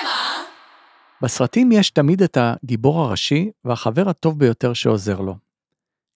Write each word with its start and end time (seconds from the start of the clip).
שמה? 0.00 0.44
בסרטים 1.22 1.72
יש 1.72 1.90
תמיד 1.90 2.22
את 2.22 2.38
הגיבור 2.40 3.00
הראשי 3.00 3.50
והחבר 3.64 4.08
הטוב 4.08 4.38
ביותר 4.38 4.72
שעוזר 4.72 5.20
לו. 5.20 5.36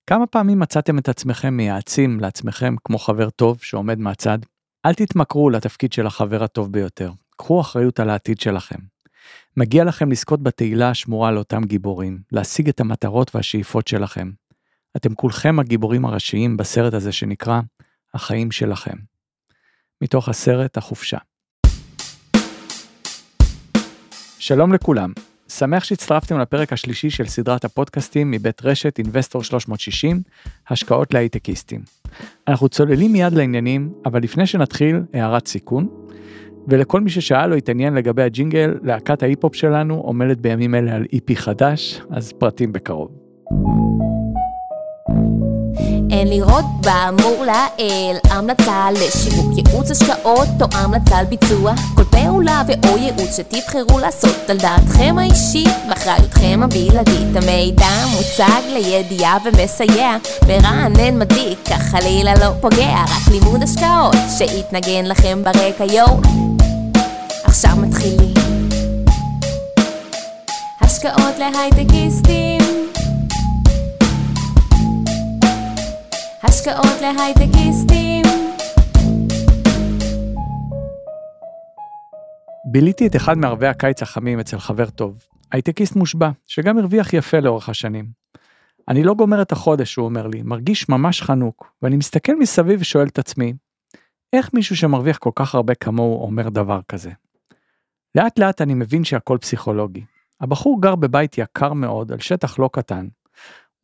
כמה 0.07 0.27
פעמים 0.27 0.59
מצאתם 0.59 0.99
את 0.99 1.09
עצמכם 1.09 1.55
מייעצים 1.55 2.21
לעצמכם 2.21 2.75
כמו 2.85 2.99
חבר 2.99 3.31
טוב 3.31 3.59
שעומד 3.63 3.99
מהצד? 3.99 4.39
אל 4.87 4.95
תתמכרו 4.95 5.51
לתפקיד 5.51 5.93
של 5.93 6.07
החבר 6.07 6.45
הטוב 6.45 6.73
ביותר, 6.73 7.13
קחו 7.37 7.61
אחריות 7.61 8.01
על 8.01 8.11
העתיד 8.11 8.41
שלכם. 8.41 8.79
מגיע 9.57 9.85
לכם 9.85 10.11
לזכות 10.11 10.43
בתהילה 10.43 10.91
השמורה 10.91 11.31
לאותם 11.31 11.65
גיבורים, 11.65 12.19
להשיג 12.33 12.69
את 12.69 12.81
המטרות 12.81 13.35
והשאיפות 13.35 13.89
שלכם. 13.89 14.31
אתם 14.97 15.15
כולכם 15.15 15.59
הגיבורים 15.59 16.05
הראשיים 16.05 16.57
בסרט 16.57 16.95
הזה 16.95 17.13
שנקרא 17.13 17.61
החיים 18.15 18.51
שלכם. 18.51 18.97
מתוך 20.01 20.29
הסרט 20.29 20.77
החופשה. 20.77 21.19
שלום 24.39 24.73
לכולם, 24.73 25.13
שמח 25.49 25.85
שהצטרפתם 25.85 26.39
לפרק 26.39 26.73
השלישי 26.73 27.11
של 27.11 27.27
סדרת 27.27 27.65
הפודקאסטים 27.65 28.31
מבית 28.31 28.65
רשת 28.65 28.99
אינבסטור 28.99 29.43
360, 29.45 30.23
השקעות 30.69 31.15
להייטקיסטים. 31.15 31.81
אנחנו 32.49 32.69
צוללים 32.69 33.13
מיד 33.13 33.33
לעניינים, 33.33 33.93
אבל 34.07 34.23
לפני 34.23 34.47
שנתחיל, 34.47 35.01
הערת 35.15 35.47
סיכון. 35.47 35.89
ולכל 36.69 37.01
מי 37.01 37.11
ששאל 37.11 37.53
או 37.53 37.57
התעניין 37.57 37.95
לגבי 37.95 38.23
הג'ינגל, 38.23 38.75
להקת 38.83 39.23
ההיפ-הופ 39.23 39.55
שלנו 39.55 39.95
עומדת 39.95 40.39
בימים 40.39 40.75
אלה 40.75 40.95
על 40.95 41.07
איפי 41.13 41.37
חדש, 41.37 42.01
אז 42.11 42.33
פרטים 42.33 42.73
בקרוב. 42.73 43.11
אין 46.11 46.29
לראות 46.29 46.65
באמור 46.81 47.45
לעיל. 47.45 48.17
המלצה 48.31 48.89
לשיווק 48.93 49.47
ייעוץ 49.57 49.91
השקעות 49.91 50.49
או 50.61 50.67
המלצה 50.73 51.17
על 51.17 51.25
ביצוע. 51.25 51.73
כל 51.95 52.05
פעולה 52.05 52.63
ואו 52.67 52.99
ייעוץ 52.99 53.37
שתבחרו 53.37 53.99
לעשות 53.99 54.51
על 54.51 54.57
דעתכם 54.57 55.17
האישית 55.19 55.75
ואחריותכם 55.89 56.61
הבלעדית. 56.63 57.37
המידע 57.37 58.07
מוצג 58.17 58.63
לידיעה 58.73 59.39
ומסייע. 59.45 60.17
מרענן 60.49 61.19
מדיק 61.19 61.59
כך 61.71 61.83
חלילה 61.83 62.35
לא 62.35 62.51
פוגע. 62.61 63.05
רק 63.05 63.33
לימוד 63.33 63.63
השקעות 63.63 64.17
שיתנגן 64.39 65.07
לכם 65.07 65.43
ברקע 65.45 65.85
יואו. 65.85 66.21
עכשיו 67.45 67.73
מתחילים. 67.77 68.35
השקעות 70.81 71.39
להייטקיסטים 71.39 72.88
השקעות 76.69 77.01
להייטקיסטים. 77.01 78.23
ביליתי 82.73 83.07
את 83.07 83.17
אחד 83.17 83.39
מערבי 83.39 83.67
הקיץ 83.67 84.03
החמים 84.03 84.41
אצל 84.41 84.59
חבר 84.59 84.91
טוב, 84.91 85.27
הייטקיסט 85.53 85.97
מושבע, 85.97 86.31
שגם 86.47 86.79
הרוויח 86.79 87.13
יפה 87.13 87.41
לאורך 87.41 87.69
השנים. 87.69 88.07
אני 88.89 89.03
לא 89.03 89.15
גומר 89.15 89.43
את 89.43 89.53
החודש, 89.53 89.97
הוא 89.97 90.05
אומר 90.05 90.27
לי, 90.27 90.43
מרגיש 90.43 90.89
ממש 90.89 91.23
חנוק, 91.23 91.73
ואני 91.83 91.97
מסתכל 91.97 92.37
מסביב 92.37 92.81
ושואל 92.81 93.07
את 93.07 93.19
עצמי, 93.19 93.53
איך 94.33 94.55
מישהו 94.55 94.77
שמרוויח 94.77 95.19
כל 95.19 95.31
כך 95.35 95.55
הרבה 95.55 95.75
כמוהו 95.75 96.23
אומר 96.23 96.49
דבר 96.49 96.81
כזה? 96.89 97.11
לאט 98.15 98.39
לאט 98.39 98.61
אני 98.61 98.75
מבין 98.75 99.05
שהכל 99.05 99.39
פסיכולוגי. 99.41 100.05
הבחור 100.41 100.83
גר 100.83 100.95
בבית 100.95 101.39
יקר 101.39 101.73
מאוד, 101.73 102.13
על 102.13 102.19
שטח 102.19 102.59
לא 102.59 102.71
קטן, 102.73 103.09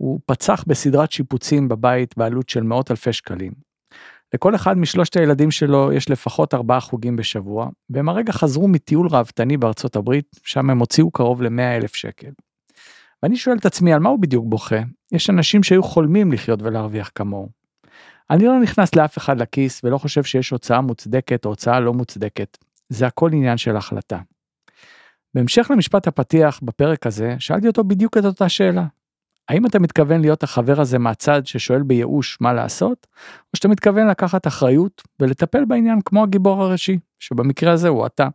הוא 0.05 0.21
פצח 0.27 0.65
בסדרת 0.67 1.13
שיפוצים 1.13 1.69
בבית 1.69 2.17
בעלות 2.17 2.49
של 2.49 2.63
מאות 2.63 2.91
אלפי 2.91 3.13
שקלים. 3.13 3.53
לכל 4.35 4.55
אחד 4.55 4.79
משלושת 4.79 5.17
הילדים 5.17 5.51
שלו 5.51 5.93
יש 5.93 6.11
לפחות 6.11 6.55
ארבעה 6.55 6.81
חוגים 6.81 7.17
בשבוע, 7.17 7.69
והם 7.91 8.09
הרגע 8.09 8.33
חזרו 8.33 8.69
מטיול 8.69 9.09
ראוותני 9.11 9.57
בארצות 9.57 9.97
הברית, 9.97 10.41
שם 10.43 10.71
הם 10.71 10.79
הוציאו 10.79 11.11
קרוב 11.11 11.43
ל-100 11.43 11.77
אלף 11.77 11.95
שקל. 11.95 12.31
ואני 13.23 13.37
שואל 13.37 13.57
את 13.57 13.67
עצמי 13.67 13.93
על 13.93 14.01
מה 14.01 14.09
הוא 14.09 14.19
בדיוק 14.19 14.45
בוכה? 14.49 14.81
יש 15.13 15.31
אנשים 15.31 15.63
שהיו 15.63 15.83
חולמים 15.83 16.33
לחיות 16.33 16.63
ולהרוויח 16.63 17.11
כמוהו. 17.15 17.49
אני 18.31 18.45
לא 18.45 18.61
נכנס 18.61 18.95
לאף 18.95 19.19
אחד 19.19 19.39
לכיס 19.41 19.85
ולא 19.85 19.99
חושב 19.99 20.25
שיש 20.25 20.51
הוצאה 20.51 20.81
מוצדקת 20.81 21.45
או 21.45 21.51
הוצאה 21.51 21.81
לא 21.81 21.93
מוצדקת. 21.93 22.59
זה 22.89 23.07
הכל 23.07 23.31
עניין 23.33 23.57
של 23.57 23.77
החלטה. 23.77 24.19
בהמשך 25.35 25.71
למשפט 25.71 26.07
הפתיח 26.07 26.61
בפרק 26.63 27.07
הזה, 27.07 27.37
שאלתי 27.39 27.67
אותו 27.67 27.85
בדיוק 27.85 28.19
את 28.19 28.25
אותה 28.25 28.49
שאלה. 28.49 28.85
האם 29.49 29.67
אתה 29.67 29.79
מתכוון 29.79 30.21
להיות 30.21 30.43
החבר 30.43 30.81
הזה 30.81 30.99
מהצד 30.99 31.47
ששואל 31.47 31.83
בייאוש 31.83 32.39
מה 32.41 32.53
לעשות, 32.53 33.07
או 33.53 33.57
שאתה 33.57 33.69
מתכוון 33.69 34.07
לקחת 34.09 34.47
אחריות 34.47 35.03
ולטפל 35.21 35.65
בעניין 35.65 36.01
כמו 36.05 36.23
הגיבור 36.23 36.63
הראשי, 36.63 36.99
שבמקרה 37.19 37.73
הזה 37.73 37.89
הוא 37.89 38.07
אתה. 38.07 38.29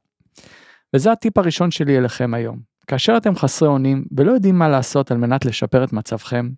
וזה 0.96 1.12
הטיפ 1.12 1.38
הראשון 1.38 1.72
שלי 1.72 1.98
אליכם 1.98 2.34
היום. 2.34 2.60
כאשר 2.88 3.18
אתם 3.18 3.36
חסרי 3.36 3.68
אונים 3.68 4.06
ולא 4.18 4.32
יודעים 4.32 4.60
מה 4.60 4.70
לעשות 4.70 5.12
על 5.12 5.18
מנת 5.18 5.46
לשפר 5.46 5.84
את 5.84 5.94
מצבכם, 5.94 6.50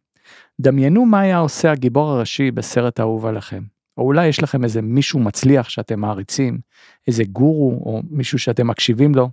דמיינו 0.62 1.06
מה 1.06 1.20
היה 1.20 1.38
עושה 1.38 1.72
הגיבור 1.72 2.10
הראשי 2.10 2.52
בסרט 2.52 3.00
האהוב 3.00 3.26
עליכם. 3.26 3.64
או 3.98 4.04
אולי 4.04 4.28
יש 4.28 4.44
לכם 4.44 4.64
איזה 4.64 4.82
מישהו 4.82 5.20
מצליח 5.20 5.70
שאתם 5.70 6.00
מעריצים, 6.00 6.60
איזה 7.08 7.24
גורו 7.24 7.82
או 7.86 8.02
מישהו 8.10 8.40
שאתם 8.40 8.68
מקשיבים 8.68 9.16
לו. 9.16 9.30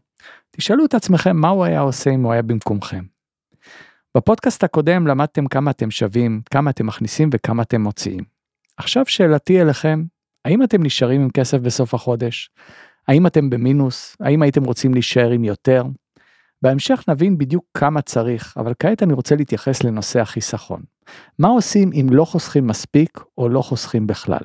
תשאלו 0.50 0.84
את 0.84 0.94
עצמכם 0.94 1.36
מה 1.36 1.48
הוא 1.48 1.64
היה 1.64 1.80
עושה 1.80 2.10
אם 2.10 2.22
הוא 2.22 2.32
היה 2.32 2.42
במקומכם. 2.42 3.04
בפודקאסט 4.18 4.64
הקודם 4.64 5.06
למדתם 5.06 5.46
כמה 5.46 5.70
אתם 5.70 5.90
שווים, 5.90 6.40
כמה 6.50 6.70
אתם 6.70 6.86
מכניסים 6.86 7.30
וכמה 7.32 7.62
אתם 7.62 7.80
מוציאים. 7.80 8.24
עכשיו 8.76 9.06
שאלתי 9.06 9.62
אליכם, 9.62 10.04
האם 10.44 10.62
אתם 10.62 10.82
נשארים 10.82 11.20
עם 11.20 11.30
כסף 11.30 11.58
בסוף 11.58 11.94
החודש? 11.94 12.50
האם 13.08 13.26
אתם 13.26 13.50
במינוס? 13.50 14.16
האם 14.20 14.42
הייתם 14.42 14.64
רוצים 14.64 14.94
להישאר 14.94 15.30
עם 15.30 15.44
יותר? 15.44 15.84
בהמשך 16.62 17.04
נבין 17.08 17.38
בדיוק 17.38 17.64
כמה 17.74 18.02
צריך, 18.02 18.54
אבל 18.56 18.72
כעת 18.78 19.02
אני 19.02 19.12
רוצה 19.12 19.36
להתייחס 19.36 19.82
לנושא 19.82 20.20
החיסכון. 20.20 20.82
מה 21.38 21.48
עושים 21.48 21.90
אם 21.92 22.06
לא 22.10 22.24
חוסכים 22.24 22.66
מספיק 22.66 23.20
או 23.38 23.48
לא 23.48 23.62
חוסכים 23.62 24.06
בכלל? 24.06 24.42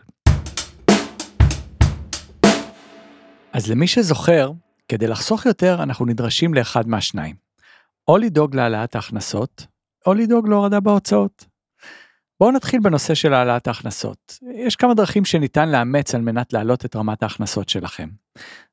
אז 3.54 3.72
למי 3.72 3.88
שזוכר, 3.88 4.52
כדי 4.88 5.08
לחסוך 5.08 5.46
יותר 5.46 5.84
אנחנו 5.84 6.06
נדרשים 6.06 6.54
לאחד 6.54 6.88
מהשניים. 6.88 7.44
או 8.08 8.18
לדאוג 8.18 8.56
להעלאת 8.56 8.96
ההכנסות, 8.96 9.68
או 10.08 10.14
לדאוג 10.14 10.48
להורדה 10.48 10.80
בהוצאות. 10.80 11.46
בואו 12.40 12.52
נתחיל 12.52 12.80
בנושא 12.80 13.14
של 13.14 13.34
העלאת 13.34 13.68
ההכנסות. 13.68 14.40
יש 14.56 14.76
כמה 14.76 14.94
דרכים 14.94 15.26
שניתן 15.26 15.70
לאמץ 15.70 16.16
על 16.16 16.22
מנת 16.22 16.54
להעלות 16.54 16.86
את 16.86 16.96
רמת 16.96 17.24
ההכנסות 17.24 17.70
שלכם. 17.70 18.10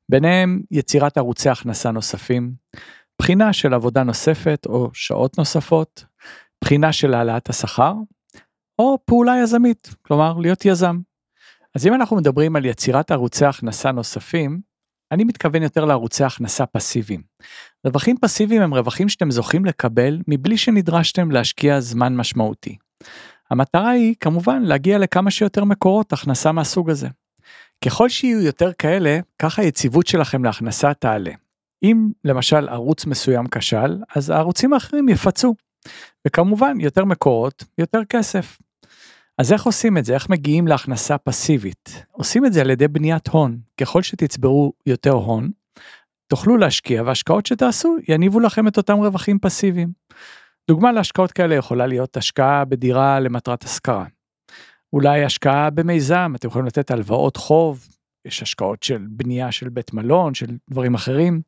ביניהם 0.09 0.61
יצירת 0.71 1.17
ערוצי 1.17 1.49
הכנסה 1.49 1.91
נוספים, 1.91 2.53
בחינה 3.19 3.53
של 3.53 3.73
עבודה 3.73 4.03
נוספת 4.03 4.65
או 4.65 4.89
שעות 4.93 5.37
נוספות, 5.37 6.05
בחינה 6.61 6.93
של 6.93 7.13
העלאת 7.13 7.49
השכר, 7.49 7.93
או 8.79 8.97
פעולה 9.05 9.33
יזמית, 9.43 9.95
כלומר 10.01 10.37
להיות 10.37 10.65
יזם. 10.65 10.99
אז 11.75 11.87
אם 11.87 11.93
אנחנו 11.93 12.15
מדברים 12.15 12.55
על 12.55 12.65
יצירת 12.65 13.11
ערוצי 13.11 13.45
הכנסה 13.45 13.91
נוספים, 13.91 14.61
אני 15.11 15.23
מתכוון 15.23 15.63
יותר 15.63 15.85
לערוצי 15.85 16.23
הכנסה 16.23 16.65
פסיביים. 16.65 17.21
רווחים 17.85 18.17
פסיביים 18.21 18.61
הם 18.61 18.73
רווחים 18.73 19.09
שאתם 19.09 19.31
זוכים 19.31 19.65
לקבל 19.65 20.19
מבלי 20.27 20.57
שנדרשתם 20.57 21.31
להשקיע 21.31 21.79
זמן 21.79 22.15
משמעותי. 22.15 22.77
המטרה 23.51 23.89
היא 23.89 24.15
כמובן 24.19 24.63
להגיע 24.63 24.97
לכמה 24.97 25.31
שיותר 25.31 25.63
מקורות 25.63 26.13
הכנסה 26.13 26.51
מהסוג 26.51 26.89
הזה. 26.89 27.07
ככל 27.85 28.09
שיהיו 28.09 28.41
יותר 28.41 28.73
כאלה, 28.73 29.19
ככה 29.39 29.61
היציבות 29.61 30.07
שלכם 30.07 30.43
להכנסה 30.43 30.93
תעלה. 30.93 31.31
אם 31.83 32.09
למשל 32.23 32.69
ערוץ 32.69 33.05
מסוים 33.05 33.47
כשל, 33.47 33.97
אז 34.15 34.29
הערוצים 34.29 34.73
האחרים 34.73 35.09
יפצו. 35.09 35.55
וכמובן 36.27 36.79
יותר 36.79 37.05
מקורות, 37.05 37.63
יותר 37.77 38.05
כסף. 38.09 38.57
אז 39.37 39.53
איך 39.53 39.63
עושים 39.63 39.97
את 39.97 40.05
זה? 40.05 40.13
איך 40.13 40.29
מגיעים 40.29 40.67
להכנסה 40.67 41.17
פסיבית? 41.17 42.05
עושים 42.11 42.45
את 42.45 42.53
זה 42.53 42.61
על 42.61 42.69
ידי 42.69 42.87
בניית 42.87 43.27
הון. 43.27 43.59
ככל 43.77 44.01
שתצברו 44.01 44.73
יותר 44.85 45.11
הון, 45.11 45.51
תוכלו 46.27 46.57
להשקיע 46.57 47.03
והשקעות 47.03 47.45
שתעשו 47.45 47.95
יניבו 48.07 48.39
לכם 48.39 48.67
את 48.67 48.77
אותם 48.77 48.97
רווחים 48.97 49.39
פסיביים. 49.39 49.91
דוגמה 50.67 50.91
להשקעות 50.91 51.31
כאלה 51.31 51.55
יכולה 51.55 51.87
להיות 51.87 52.17
השקעה 52.17 52.65
בדירה 52.65 53.19
למטרת 53.19 53.63
השכרה. 53.63 54.05
אולי 54.93 55.23
השקעה 55.23 55.69
במיזם, 55.69 56.33
אתם 56.35 56.47
יכולים 56.47 56.65
לתת 56.65 56.91
הלוואות 56.91 57.37
חוב, 57.37 57.87
יש 58.25 58.41
השקעות 58.41 58.83
של 58.83 59.05
בנייה 59.09 59.51
של 59.51 59.69
בית 59.69 59.93
מלון, 59.93 60.33
של 60.33 60.57
דברים 60.69 60.93
אחרים, 60.93 61.41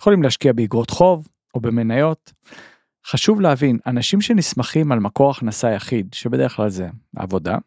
יכולים 0.00 0.22
להשקיע 0.22 0.52
באגרות 0.52 0.90
חוב 0.90 1.28
או 1.54 1.60
במניות. 1.60 2.32
חשוב 3.10 3.40
להבין, 3.40 3.78
אנשים 3.86 4.20
שנסמכים 4.20 4.92
על 4.92 4.98
מקור 4.98 5.30
הכנסה 5.30 5.70
יחיד, 5.70 6.08
שבדרך 6.14 6.56
כלל 6.56 6.68
זה 6.68 6.88
עבודה, 7.16 7.58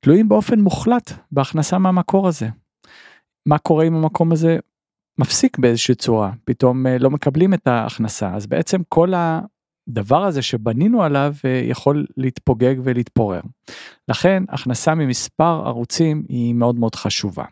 תלויים 0.00 0.28
באופן 0.28 0.60
מוחלט 0.60 1.12
בהכנסה 1.32 1.78
מהמקור 1.78 2.28
הזה. 2.28 2.48
מה 3.46 3.58
קורה 3.58 3.84
אם 3.84 3.94
המקום 3.94 4.32
הזה 4.32 4.58
מפסיק 5.18 5.58
באיזושהי 5.58 5.94
צורה, 5.94 6.32
פתאום 6.44 6.86
אה, 6.86 6.98
לא 6.98 7.10
מקבלים 7.10 7.54
את 7.54 7.66
ההכנסה, 7.66 8.34
אז 8.34 8.46
בעצם 8.46 8.80
כל 8.88 9.12
הדבר 9.16 10.24
הזה 10.24 10.42
שבנינו 10.42 11.02
עליו 11.02 11.34
אה, 11.44 11.60
יכול 11.64 12.06
להתפוגג 12.16 12.74
ולהתפורר. 12.84 13.40
לכן 14.08 14.42
הכנסה 14.48 14.94
ממספר 14.94 15.62
ערוצים 15.66 16.24
היא 16.28 16.54
מאוד 16.54 16.78
מאוד 16.78 16.94
חשובה. 16.94 17.44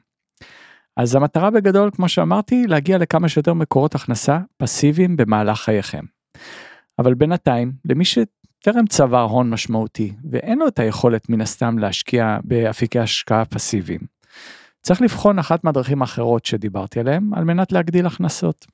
אז 0.96 1.14
המטרה 1.14 1.50
בגדול, 1.50 1.90
כמו 1.96 2.08
שאמרתי, 2.08 2.66
להגיע 2.66 2.98
לכמה 2.98 3.28
שיותר 3.28 3.54
מקורות 3.54 3.94
הכנסה 3.94 4.38
פסיביים 4.56 5.16
במהלך 5.16 5.60
חייכם. 5.60 6.04
אבל 6.98 7.14
בינתיים, 7.14 7.72
למי 7.84 8.04
שטרם 8.04 8.86
צבר 8.88 9.22
הון 9.22 9.50
משמעותי 9.50 10.12
ואין 10.30 10.58
לו 10.58 10.68
את 10.68 10.78
היכולת 10.78 11.28
מן 11.28 11.40
הסתם 11.40 11.78
להשקיע 11.78 12.38
באפיקי 12.44 12.98
השקעה 12.98 13.44
פסיביים, 13.44 14.00
צריך 14.82 15.02
לבחון 15.02 15.38
אחת 15.38 15.64
מהדרכים 15.64 16.02
האחרות 16.02 16.46
שדיברתי 16.46 17.00
עליהן 17.00 17.30
על 17.34 17.44
מנת 17.44 17.72
להגדיל 17.72 18.06
הכנסות. 18.06 18.66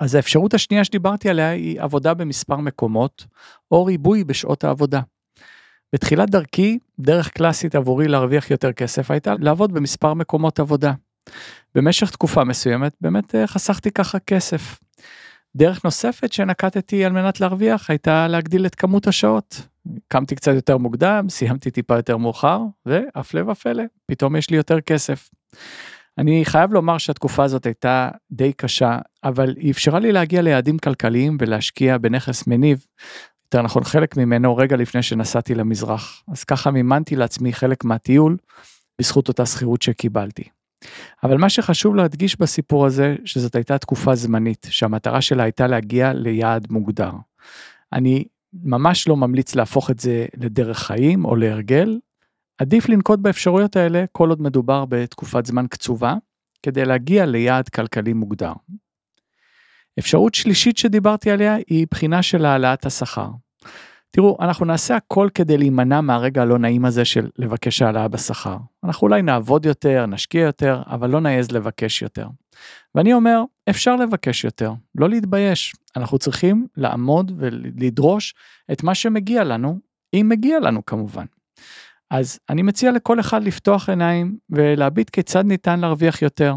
אז 0.00 0.14
האפשרות 0.14 0.54
השנייה 0.54 0.84
שדיברתי 0.84 1.28
עליה 1.28 1.50
היא 1.50 1.80
עבודה 1.80 2.14
במספר 2.14 2.56
מקומות 2.56 3.26
או 3.70 3.84
ריבוי 3.84 4.24
בשעות 4.24 4.64
העבודה. 4.64 5.00
בתחילת 5.92 6.30
דרכי, 6.30 6.78
דרך 6.98 7.28
קלאסית 7.28 7.74
עבורי 7.74 8.08
להרוויח 8.08 8.50
יותר 8.50 8.72
כסף 8.72 9.10
הייתה 9.10 9.34
לעבוד 9.38 9.72
במספר 9.72 10.14
מקומות 10.14 10.60
עבודה. 10.60 10.92
במשך 11.74 12.10
תקופה 12.10 12.44
מסוימת 12.44 12.92
באמת 13.00 13.34
אה, 13.34 13.46
חסכתי 13.46 13.90
ככה 13.90 14.18
כסף. 14.18 14.78
דרך 15.56 15.84
נוספת 15.84 16.32
שנקטתי 16.32 17.04
על 17.04 17.12
מנת 17.12 17.40
להרוויח 17.40 17.90
הייתה 17.90 18.28
להגדיל 18.28 18.66
את 18.66 18.74
כמות 18.74 19.06
השעות. 19.06 19.66
קמתי 20.08 20.34
קצת 20.34 20.52
יותר 20.54 20.76
מוקדם, 20.76 21.26
סיימתי 21.28 21.70
טיפה 21.70 21.96
יותר 21.96 22.16
מאוחר, 22.16 22.60
והפלא 22.86 23.50
ופלא, 23.50 23.82
פתאום 24.06 24.36
יש 24.36 24.50
לי 24.50 24.56
יותר 24.56 24.80
כסף. 24.80 25.30
אני 26.18 26.44
חייב 26.44 26.72
לומר 26.72 26.98
שהתקופה 26.98 27.44
הזאת 27.44 27.66
הייתה 27.66 28.08
די 28.30 28.52
קשה, 28.52 28.98
אבל 29.24 29.54
היא 29.56 29.70
אפשרה 29.70 29.98
לי 29.98 30.12
להגיע 30.12 30.42
ליעדים 30.42 30.78
כלכליים 30.78 31.36
ולהשקיע 31.40 31.98
בנכס 31.98 32.46
מניב, 32.46 32.86
יותר 33.44 33.62
נכון 33.62 33.84
חלק 33.84 34.16
ממנו 34.16 34.56
רגע 34.56 34.76
לפני 34.76 35.02
שנסעתי 35.02 35.54
למזרח. 35.54 36.22
אז 36.32 36.44
ככה 36.44 36.70
מימנתי 36.70 37.16
לעצמי 37.16 37.52
חלק 37.52 37.84
מהטיול 37.84 38.36
בזכות 39.00 39.28
אותה 39.28 39.46
שכירות 39.46 39.82
שקיבלתי. 39.82 40.57
אבל 41.24 41.36
מה 41.36 41.48
שחשוב 41.48 41.94
להדגיש 41.96 42.40
בסיפור 42.40 42.86
הזה, 42.86 43.16
שזאת 43.24 43.54
הייתה 43.54 43.78
תקופה 43.78 44.14
זמנית, 44.14 44.66
שהמטרה 44.70 45.20
שלה 45.20 45.42
הייתה 45.42 45.66
להגיע 45.66 46.12
ליעד 46.12 46.66
מוגדר. 46.70 47.12
אני 47.92 48.24
ממש 48.52 49.08
לא 49.08 49.16
ממליץ 49.16 49.54
להפוך 49.54 49.90
את 49.90 49.98
זה 49.98 50.26
לדרך 50.36 50.78
חיים 50.78 51.24
או 51.24 51.36
להרגל, 51.36 51.98
עדיף 52.58 52.88
לנקוט 52.88 53.18
באפשרויות 53.18 53.76
האלה 53.76 54.04
כל 54.12 54.28
עוד 54.28 54.42
מדובר 54.42 54.84
בתקופת 54.84 55.46
זמן 55.46 55.66
קצובה, 55.66 56.14
כדי 56.62 56.84
להגיע 56.84 57.26
ליעד 57.26 57.68
כלכלי 57.68 58.12
מוגדר. 58.12 58.52
אפשרות 59.98 60.34
שלישית 60.34 60.78
שדיברתי 60.78 61.30
עליה 61.30 61.54
היא 61.54 61.86
בחינה 61.90 62.22
של 62.22 62.44
העלאת 62.44 62.86
השכר. 62.86 63.28
תראו, 64.10 64.36
אנחנו 64.40 64.66
נעשה 64.66 64.96
הכל 64.96 65.28
כדי 65.34 65.58
להימנע 65.58 66.00
מהרגע 66.00 66.42
הלא 66.42 66.58
נעים 66.58 66.84
הזה 66.84 67.04
של 67.04 67.28
לבקש 67.38 67.82
העלאה 67.82 68.08
בשכר. 68.08 68.56
אנחנו 68.84 69.06
אולי 69.06 69.22
נעבוד 69.22 69.66
יותר, 69.66 70.06
נשקיע 70.06 70.40
יותר, 70.40 70.82
אבל 70.86 71.10
לא 71.10 71.20
נעז 71.20 71.50
לבקש 71.50 72.02
יותר. 72.02 72.28
ואני 72.94 73.12
אומר, 73.12 73.42
אפשר 73.70 73.96
לבקש 73.96 74.44
יותר, 74.44 74.72
לא 74.94 75.08
להתבייש. 75.08 75.74
אנחנו 75.96 76.18
צריכים 76.18 76.66
לעמוד 76.76 77.32
ולדרוש 77.36 78.34
את 78.72 78.82
מה 78.82 78.94
שמגיע 78.94 79.44
לנו, 79.44 79.78
אם 80.14 80.26
מגיע 80.28 80.60
לנו 80.60 80.86
כמובן. 80.86 81.24
אז 82.10 82.38
אני 82.50 82.62
מציע 82.62 82.92
לכל 82.92 83.20
אחד 83.20 83.42
לפתוח 83.42 83.88
עיניים 83.88 84.36
ולהביט 84.50 85.10
כיצד 85.10 85.44
ניתן 85.44 85.80
להרוויח 85.80 86.22
יותר. 86.22 86.54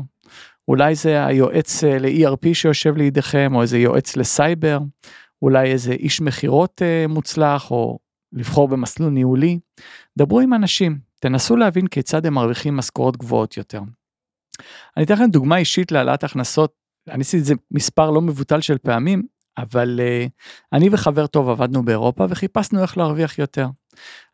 אולי 0.67 0.95
זה 0.95 1.25
היועץ 1.25 1.83
אה, 1.83 1.97
ל-ERP 1.99 2.53
שיושב 2.53 2.97
לידיכם, 2.97 3.55
או 3.55 3.61
איזה 3.61 3.77
יועץ 3.77 4.17
לסייבר, 4.17 4.79
אולי 5.41 5.71
איזה 5.71 5.91
איש 5.91 6.21
מכירות 6.21 6.81
אה, 6.81 7.05
מוצלח, 7.09 7.71
או 7.71 7.99
לבחור 8.33 8.67
במסלול 8.67 9.11
ניהולי. 9.11 9.59
דברו 10.17 10.39
עם 10.39 10.53
אנשים, 10.53 10.99
תנסו 11.19 11.55
להבין 11.55 11.87
כיצד 11.87 12.25
הם 12.25 12.33
מרוויחים 12.33 12.77
משכורות 12.77 13.17
גבוהות 13.17 13.57
יותר. 13.57 13.81
אני 14.97 15.05
אתן 15.05 15.13
לכם 15.13 15.29
דוגמה 15.29 15.57
אישית 15.57 15.91
להעלאת 15.91 16.23
הכנסות, 16.23 16.73
אני 17.09 17.21
עשיתי 17.21 17.41
את 17.41 17.45
זה 17.45 17.53
מספר 17.71 18.11
לא 18.11 18.21
מבוטל 18.21 18.61
של 18.61 18.77
פעמים, 18.77 19.23
אבל 19.57 19.99
uh, 19.99 20.29
אני 20.73 20.89
וחבר 20.91 21.27
טוב 21.27 21.49
עבדנו 21.49 21.85
באירופה 21.85 22.25
וחיפשנו 22.29 22.81
איך 22.81 22.97
להרוויח 22.97 23.39
יותר. 23.39 23.67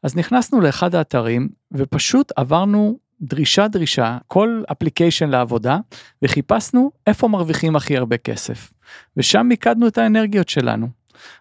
אז 0.04 0.16
נכנסנו 0.16 0.62
לאחד 0.62 0.96
האתרים 0.96 1.50
ופשוט 1.74 2.32
עברנו 2.36 3.00
דרישה 3.22 3.68
דרישה 3.68 4.18
כל 4.28 4.64
אפליקיישן 4.72 5.30
לעבודה 5.30 5.80
וחיפשנו 6.22 6.92
איפה 7.08 7.28
מרוויחים 7.28 7.76
הכי 7.76 7.98
הרבה 7.98 8.18
כסף. 8.18 8.74
ושם 9.18 9.46
מיקדנו 9.50 9.88
את 9.88 9.98
האנרגיות 9.98 10.50
שלנו. 10.50 10.97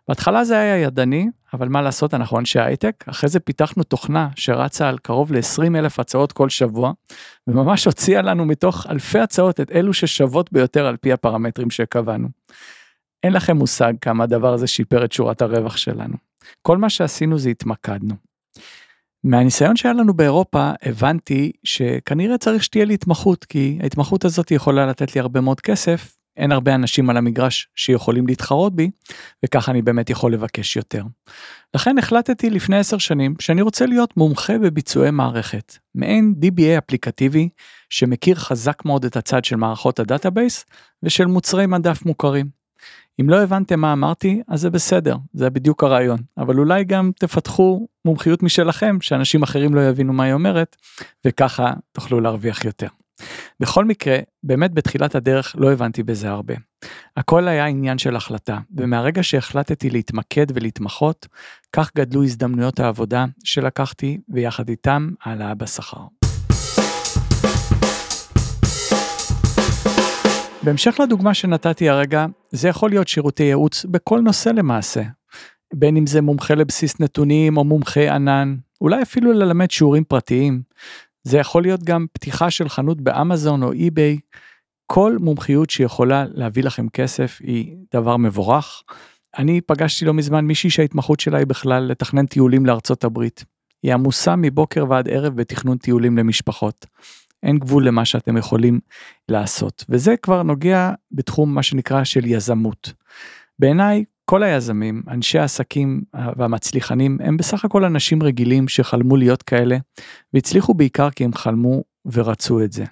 בהתחלה 0.08 0.44
זה 0.44 0.58
היה 0.58 0.76
ידני 0.76 1.28
אבל 1.55 1.69
מה 1.69 1.82
לעשות 1.82 2.14
אנחנו 2.14 2.38
אנשי 2.38 2.61
הייטק 2.61 3.05
אחרי 3.08 3.31
זה 3.31 3.40
פיתחנו 3.40 3.82
תוכנה 3.82 4.28
שרצה 4.37 4.88
על 4.88 4.99
קרוב 4.99 5.32
ל-20 5.32 5.76
אלף 5.76 6.00
הצעות 6.00 6.32
כל 6.32 6.49
שבוע 6.49 6.93
וממש 7.46 7.84
הוציאה 7.84 8.23
לנו 8.23 8.44
מתוך 8.44 8.87
אלפי 8.90 9.19
הצעות 9.19 9.61
את 9.61 9.73
אלו 9.73 9.94
ששוות 9.94 10.52
ביותר 10.52 10.87
על 10.87 10.96
פי 10.96 11.12
הפרמטרים 11.12 11.70
שקבענו. 11.70 12.28
אין 13.23 13.32
לכם 13.32 13.56
מושג 13.56 13.93
כמה 14.00 14.25
הדבר 14.25 14.52
הזה 14.52 14.67
שיפר 14.67 15.05
את 15.05 15.12
שורת 15.12 15.43
הרווח 15.43 15.76
שלנו. 15.76 16.14
כל 16.62 16.79
מה 16.79 16.90
שעשינו 16.90 17.38
זה 17.38 17.50
התמקדנו. 17.50 18.14
מהניסיון 19.25 19.76
שהיה 19.76 19.94
לנו 19.94 20.14
באירופה 20.14 20.70
הבנתי 20.82 21.52
שכנראה 21.64 22.38
צריך 22.38 22.64
שתהיה 22.64 22.84
לי 22.84 22.94
התמחות 22.94 23.44
כי 23.44 23.79
ההתמחות 23.82 24.25
הזאת 24.25 24.50
יכולה 24.50 24.87
לתת 24.87 25.14
לי 25.14 25.20
הרבה 25.20 25.40
מאוד 25.40 25.61
כסף 25.61 26.17
אין 26.37 26.53
הרבה 26.53 26.75
אנשים 26.75 27.11
על 27.11 27.17
המגרש 27.17 27.69
שיכולים 27.77 28.27
להתחרות 28.27 28.77
בי 28.77 28.91
וככה 29.44 29.73
אני 29.73 29.83
באמת 29.83 30.11
יכול 30.11 30.33
לבקש 30.33 30.77
יותר. 30.77 31.03
לכן 31.75 31.99
החלטתי 31.99 32.50
לפני 32.50 32.79
עשר 32.79 32.99
שנים 32.99 33.35
שאני 33.41 33.62
רוצה 33.62 33.87
להיות 33.87 34.17
מומחה 34.17 34.59
בביצועי 34.59 35.11
מערכת 35.11 35.79
מעין 35.94 36.35
DBA 36.43 36.79
אפליקטיבי 36.79 37.49
שמכיר 37.91 38.35
חזק 38.35 38.85
מאוד 38.85 39.05
את 39.05 39.17
הצד 39.17 39.44
של 39.44 39.56
מערכות 39.56 40.00
ה 40.00 40.08
database 40.08 40.64
ושל 41.03 41.27
מוצרי 41.27 41.67
מדף 41.67 42.06
מוכרים. 42.06 42.56
אם 43.21 43.31
לא 43.31 43.43
הבנתם 43.43 43.81
מה 43.81 43.93
אמרתי, 43.93 44.43
אז 44.49 44.61
זה 44.61 44.71
בסדר, 44.71 45.17
זה 45.32 45.50
בדיוק 45.50 45.85
הרעיון. 45.85 46.19
אבל 46.39 46.59
אולי 46.59 46.85
גם 46.85 47.11
תפתחו 47.19 47.87
מומחיות 48.05 48.43
משלכם, 48.43 49.00
שאנשים 49.00 49.43
אחרים 49.43 49.75
לא 49.75 49.89
יבינו 49.89 50.12
מה 50.12 50.25
היא 50.25 50.32
אומרת, 50.32 50.77
וככה 51.27 51.73
תוכלו 51.93 52.21
להרוויח 52.21 52.65
יותר. 52.65 52.89
בכל 53.61 53.85
מקרה, 53.85 54.19
באמת 54.43 54.75
בתחילת 54.75 55.15
הדרך 55.15 55.57
לא 55.59 55.73
הבנתי 55.73 56.03
בזה 56.03 56.31
הרבה. 56.31 56.55
הכל 57.17 57.49
היה 57.49 57.67
עניין 57.67 57.99
של 57.99 58.17
החלטה, 58.17 58.59
ומהרגע 58.77 59.23
שהחלטתי 59.23 59.91
להתמקד 59.91 60.47
ולהתמחות, 60.55 61.27
כך 61.73 61.91
גדלו 61.97 62.25
הזדמנויות 62.25 62.81
העבודה 62.81 63.25
שלקחתי, 63.45 64.19
ויחד 64.29 64.69
איתם 64.69 65.11
העלאה 65.25 65.55
בשכר. 65.55 66.07
בהמשך 70.63 71.01
לדוגמה 71.01 71.35
שנתתי 71.35 71.89
הרגע, 71.89 72.27
זה 72.51 72.69
יכול 72.69 72.91
להיות 72.91 73.09
שירותי 73.09 73.43
ייעוץ 73.43 73.85
בכל 73.85 74.20
נושא 74.20 74.49
למעשה. 74.49 75.03
בין 75.75 75.96
אם 75.96 76.06
זה 76.06 76.20
מומחה 76.20 76.55
לבסיס 76.55 77.01
נתונים 77.01 77.56
או 77.56 77.65
מומחה 77.65 78.15
ענן, 78.15 78.56
אולי 78.81 79.03
אפילו 79.03 79.32
ללמד 79.32 79.70
שיעורים 79.70 80.05
פרטיים. 80.05 80.63
זה 81.27 81.39
יכול 81.39 81.63
להיות 81.63 81.83
גם 81.83 82.06
פתיחה 82.13 82.51
של 82.51 82.69
חנות 82.69 83.01
באמזון 83.01 83.63
או 83.63 83.73
אי-ביי. 83.73 84.19
כל 84.87 85.17
מומחיות 85.21 85.71
שיכולה 85.71 86.25
להביא 86.35 86.63
לכם 86.63 86.89
כסף 86.89 87.39
היא 87.43 87.77
דבר 87.95 88.17
מבורך. 88.17 88.83
אני 89.39 89.61
פגשתי 89.61 90.05
לא 90.05 90.15
מזמן 90.15 90.45
מישהי 90.45 90.71
שההתמחות 90.71 91.21
שלה 91.21 91.39
היא 91.39 91.47
בכלל 91.47 91.83
לתכנן 91.83 92.27
טיולים 92.27 92.67
לארצות 92.67 93.05
הברית. 93.05 93.45
היא 93.83 93.95
עמוסה 93.95 94.37
מבוקר 94.37 94.85
ועד 94.89 95.09
ערב 95.09 95.37
בתכנון 95.37 95.79
טיולים 95.79 96.19
למשפחות. 96.19 96.87
אין 97.43 97.59
גבול 97.59 97.87
למה 97.87 98.05
שאתם 98.05 98.37
יכולים 98.37 98.81
לעשות 99.29 99.85
וזה 99.89 100.17
כבר 100.17 100.43
נוגע 100.43 100.93
בתחום 101.13 101.55
מה 101.55 101.63
שנקרא 101.63 102.05
של 102.05 102.27
יזמות. 102.27 102.93
בעיניי 103.59 104.05
כל 104.31 104.43
היזמים 104.43 105.03
אנשי 105.09 105.39
העסקים 105.39 106.03
והמצליחנים 106.37 107.19
הם 107.21 107.37
בסך 107.37 107.65
הכל 107.65 107.85
אנשים 107.85 108.23
רגילים 108.23 108.69
שחלמו 108.69 109.17
להיות 109.17 109.43
כאלה 109.43 109.77
והצליחו 110.35 110.75
בעיקר 110.75 111.11
כי 111.11 111.25
הם 111.25 111.33
חלמו 111.35 111.83
ורצו 112.13 112.65
את 112.65 112.73
זה. 112.73 112.85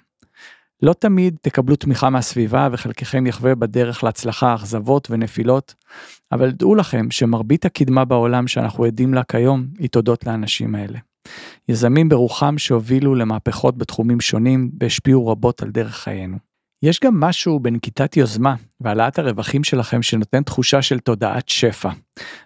לא 0.81 0.93
תמיד 0.93 1.37
תקבלו 1.41 1.75
תמיכה 1.75 2.09
מהסביבה 2.09 2.69
וחלקכם 2.71 3.27
יחווה 3.27 3.55
בדרך 3.55 4.03
להצלחה 4.03 4.55
אכזבות 4.55 5.07
ונפילות, 5.11 5.73
אבל 6.31 6.51
דעו 6.51 6.75
לכם 6.75 7.11
שמרבית 7.11 7.65
הקדמה 7.65 8.05
בעולם 8.05 8.47
שאנחנו 8.47 8.83
עדים 8.83 9.13
לה 9.13 9.23
כיום 9.23 9.67
היא 9.79 9.89
תודות 9.89 10.25
לאנשים 10.25 10.75
האלה. 10.75 10.99
יזמים 11.69 12.09
ברוחם 12.09 12.57
שהובילו 12.57 13.15
למהפכות 13.15 13.77
בתחומים 13.77 14.21
שונים 14.21 14.71
והשפיעו 14.79 15.27
רבות 15.27 15.61
על 15.61 15.69
דרך 15.71 15.95
חיינו. 15.95 16.54
יש 16.85 16.99
גם 17.03 17.19
משהו 17.19 17.59
בנקיטת 17.59 18.17
יוזמה 18.17 18.55
והעלאת 18.81 19.19
הרווחים 19.19 19.63
שלכם 19.63 20.01
שנותן 20.01 20.43
תחושה 20.43 20.81
של 20.81 20.99
תודעת 20.99 21.49
שפע. 21.49 21.89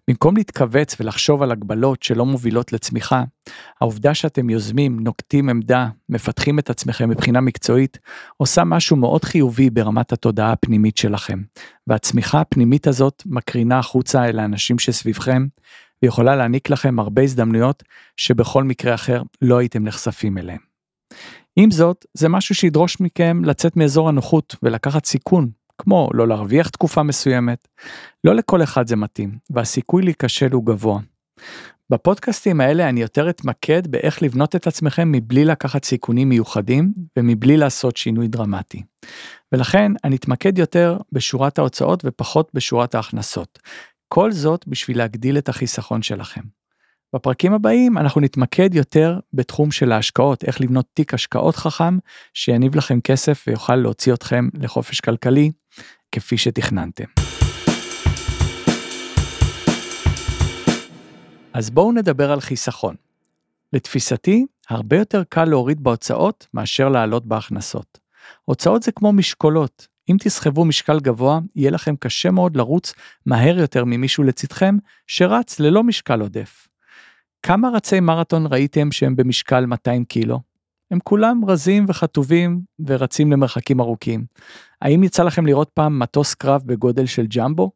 במקום 0.07 0.37
להתכווץ 0.37 0.95
ולחשוב 0.99 1.41
על 1.41 1.51
הגבלות 1.51 2.03
שלא 2.03 2.25
מובילות 2.25 2.73
לצמיחה, 2.73 3.23
העובדה 3.81 4.13
שאתם 4.13 4.49
יוזמים, 4.49 4.99
נוקטים 4.99 5.49
עמדה, 5.49 5.87
מפתחים 6.09 6.59
את 6.59 6.69
עצמכם 6.69 7.09
מבחינה 7.09 7.41
מקצועית, 7.41 7.97
עושה 8.37 8.63
משהו 8.63 8.95
מאוד 8.95 9.25
חיובי 9.25 9.69
ברמת 9.69 10.11
התודעה 10.11 10.51
הפנימית 10.51 10.97
שלכם. 10.97 11.41
והצמיחה 11.87 12.41
הפנימית 12.41 12.87
הזאת 12.87 13.23
מקרינה 13.25 13.79
החוצה 13.79 14.25
אל 14.25 14.39
האנשים 14.39 14.79
שסביבכם, 14.79 15.47
ויכולה 16.03 16.35
להעניק 16.35 16.69
לכם 16.69 16.99
הרבה 16.99 17.21
הזדמנויות 17.21 17.83
שבכל 18.17 18.63
מקרה 18.63 18.93
אחר 18.93 19.21
לא 19.41 19.57
הייתם 19.57 19.83
נחשפים 19.83 20.37
אליהם. 20.37 20.68
עם 21.61 21.71
זאת, 21.71 22.05
זה 22.13 22.29
משהו 22.29 22.55
שידרוש 22.55 22.99
מכם 22.99 23.41
לצאת 23.45 23.77
מאזור 23.77 24.09
הנוחות 24.09 24.55
ולקחת 24.63 25.05
סיכון, 25.05 25.49
כמו 25.77 26.09
לא 26.13 26.27
להרוויח 26.27 26.69
תקופה 26.69 27.03
מסוימת. 27.03 27.67
לא 28.23 28.35
לכל 28.35 28.63
אחד 28.63 28.87
זה 28.87 28.95
מתאים, 28.95 29.37
והסיכוי 29.49 30.03
להיכשל 30.03 30.51
הוא 30.51 30.65
גבוה. 30.65 30.99
בפודקאסטים 31.89 32.61
האלה 32.61 32.89
אני 32.89 33.01
יותר 33.01 33.29
אתמקד 33.29 33.87
באיך 33.87 34.23
לבנות 34.23 34.55
את 34.55 34.67
עצמכם 34.67 35.11
מבלי 35.11 35.45
לקחת 35.45 35.85
סיכונים 35.85 36.29
מיוחדים 36.29 36.93
ומבלי 37.17 37.57
לעשות 37.57 37.97
שינוי 37.97 38.27
דרמטי. 38.27 38.83
ולכן 39.51 39.91
אני 40.03 40.15
אתמקד 40.15 40.57
יותר 40.57 40.97
בשורת 41.11 41.59
ההוצאות 41.59 42.01
ופחות 42.05 42.51
בשורת 42.53 42.95
ההכנסות. 42.95 43.59
כל 44.07 44.31
זאת 44.31 44.67
בשביל 44.67 44.97
להגדיל 44.97 45.37
את 45.37 45.49
החיסכון 45.49 46.01
שלכם. 46.01 46.41
בפרקים 47.15 47.53
הבאים 47.53 47.97
אנחנו 47.97 48.21
נתמקד 48.21 48.75
יותר 48.75 49.19
בתחום 49.33 49.71
של 49.71 49.91
ההשקעות, 49.91 50.43
איך 50.43 50.61
לבנות 50.61 50.85
תיק 50.93 51.13
השקעות 51.13 51.55
חכם 51.55 51.97
שיניב 52.33 52.75
לכם 52.75 53.01
כסף 53.01 53.43
ויוכל 53.47 53.75
להוציא 53.75 54.13
אתכם 54.13 54.49
לחופש 54.53 55.01
כלכלי 55.01 55.51
כפי 56.11 56.37
שתכננתם. 56.37 57.03
אז 61.53 61.69
בואו 61.69 61.91
נדבר 61.91 62.31
על 62.31 62.41
חיסכון. 62.41 62.95
לתפיסתי, 63.73 64.45
הרבה 64.69 64.97
יותר 64.97 65.23
קל 65.29 65.45
להוריד 65.45 65.83
בהוצאות 65.83 66.47
מאשר 66.53 66.89
לעלות 66.89 67.25
בהכנסות. 67.25 67.99
הוצאות 68.45 68.83
זה 68.83 68.91
כמו 68.91 69.13
משקולות, 69.13 69.87
אם 70.09 70.17
תסחבו 70.19 70.65
משקל 70.65 70.99
גבוה, 70.99 71.39
יהיה 71.55 71.71
לכם 71.71 71.95
קשה 71.95 72.31
מאוד 72.31 72.55
לרוץ 72.55 72.93
מהר 73.25 73.59
יותר 73.59 73.85
ממישהו 73.85 74.23
לצדכם 74.23 74.77
שרץ 75.07 75.59
ללא 75.59 75.83
משקל 75.83 76.21
עודף. 76.21 76.68
כמה 77.43 77.69
רצי 77.69 77.99
מרתון 77.99 78.45
ראיתם 78.49 78.91
שהם 78.91 79.15
במשקל 79.15 79.65
200 79.65 80.05
קילו? 80.05 80.39
הם 80.91 80.99
כולם 81.03 81.41
רזים 81.47 81.85
וחטובים 81.87 82.61
ורצים 82.87 83.31
למרחקים 83.31 83.79
ארוכים. 83.79 84.25
האם 84.81 85.03
יצא 85.03 85.23
לכם 85.23 85.45
לראות 85.45 85.69
פעם 85.73 85.99
מטוס 85.99 86.33
קרב 86.33 86.61
בגודל 86.65 87.05
של 87.05 87.25
ג'מבו? 87.25 87.71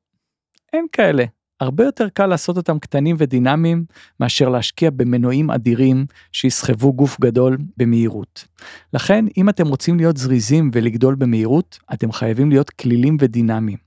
אין 0.73 0.85
כאלה. 0.91 1.25
הרבה 1.59 1.83
יותר 1.83 2.09
קל 2.09 2.25
לעשות 2.25 2.57
אותם 2.57 2.79
קטנים 2.79 3.15
ודינמיים 3.19 3.85
מאשר 4.19 4.49
להשקיע 4.49 4.89
במנועים 4.89 5.51
אדירים 5.51 6.05
שיסחבו 6.31 6.93
גוף 6.93 7.19
גדול 7.21 7.57
במהירות. 7.77 8.47
לכן 8.93 9.25
אם 9.37 9.49
אתם 9.49 9.67
רוצים 9.67 9.97
להיות 9.97 10.17
זריזים 10.17 10.71
ולגדול 10.73 11.15
במהירות, 11.15 11.79
אתם 11.93 12.11
חייבים 12.11 12.49
להיות 12.49 12.69
כלילים 12.69 13.17
ודינמיים. 13.19 13.77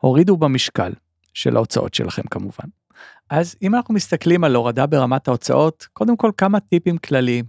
הורידו 0.00 0.36
במשקל 0.36 0.92
של 1.34 1.56
ההוצאות 1.56 1.94
שלכם 1.94 2.22
כמובן. 2.30 2.68
אז 3.30 3.56
אם 3.62 3.74
אנחנו 3.74 3.94
מסתכלים 3.94 4.44
על 4.44 4.54
הורדה 4.54 4.86
ברמת 4.86 5.28
ההוצאות, 5.28 5.86
קודם 5.92 6.16
כל 6.16 6.30
כמה 6.36 6.60
טיפים 6.60 6.98
כלליים. 6.98 7.44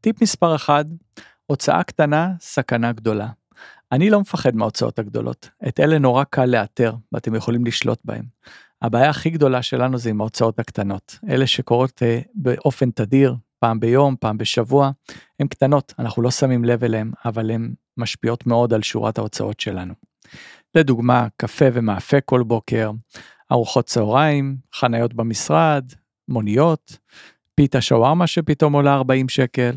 טיפ 0.00 0.22
מספר 0.22 0.56
1, 0.56 0.86
הוצאה 1.46 1.82
קטנה, 1.82 2.32
סכנה 2.40 2.92
גדולה. 2.92 3.28
אני 3.92 4.10
לא 4.10 4.20
מפחד 4.20 4.56
מההוצאות 4.56 4.98
הגדולות, 4.98 5.50
את 5.68 5.80
אלה 5.80 5.98
נורא 5.98 6.24
קל 6.24 6.44
לאתר 6.44 6.94
ואתם 7.12 7.34
יכולים 7.34 7.64
לשלוט 7.64 7.98
בהם. 8.04 8.24
הבעיה 8.82 9.10
הכי 9.10 9.30
גדולה 9.30 9.62
שלנו 9.62 9.98
זה 9.98 10.10
עם 10.10 10.20
ההוצאות 10.20 10.58
הקטנות, 10.58 11.18
אלה 11.28 11.46
שקורות 11.46 12.02
uh, 12.02 12.28
באופן 12.34 12.90
תדיר, 12.90 13.36
פעם 13.58 13.80
ביום, 13.80 14.16
פעם 14.20 14.38
בשבוע, 14.38 14.90
הן 15.40 15.46
קטנות, 15.46 15.94
אנחנו 15.98 16.22
לא 16.22 16.30
שמים 16.30 16.64
לב 16.64 16.84
אליהן, 16.84 17.10
אבל 17.24 17.50
הן 17.50 17.74
משפיעות 17.96 18.46
מאוד 18.46 18.74
על 18.74 18.82
שורת 18.82 19.18
ההוצאות 19.18 19.60
שלנו. 19.60 19.94
לדוגמה, 20.74 21.26
קפה 21.36 21.64
ומאפה 21.72 22.20
כל 22.20 22.42
בוקר, 22.42 22.90
ארוחות 23.52 23.86
צהריים, 23.86 24.56
חניות 24.74 25.14
במשרד, 25.14 25.84
מוניות, 26.28 26.98
פיתה 27.54 27.80
שווארמה 27.80 28.26
שפתאום 28.26 28.72
עולה 28.72 28.94
40 28.94 29.28
שקל, 29.28 29.72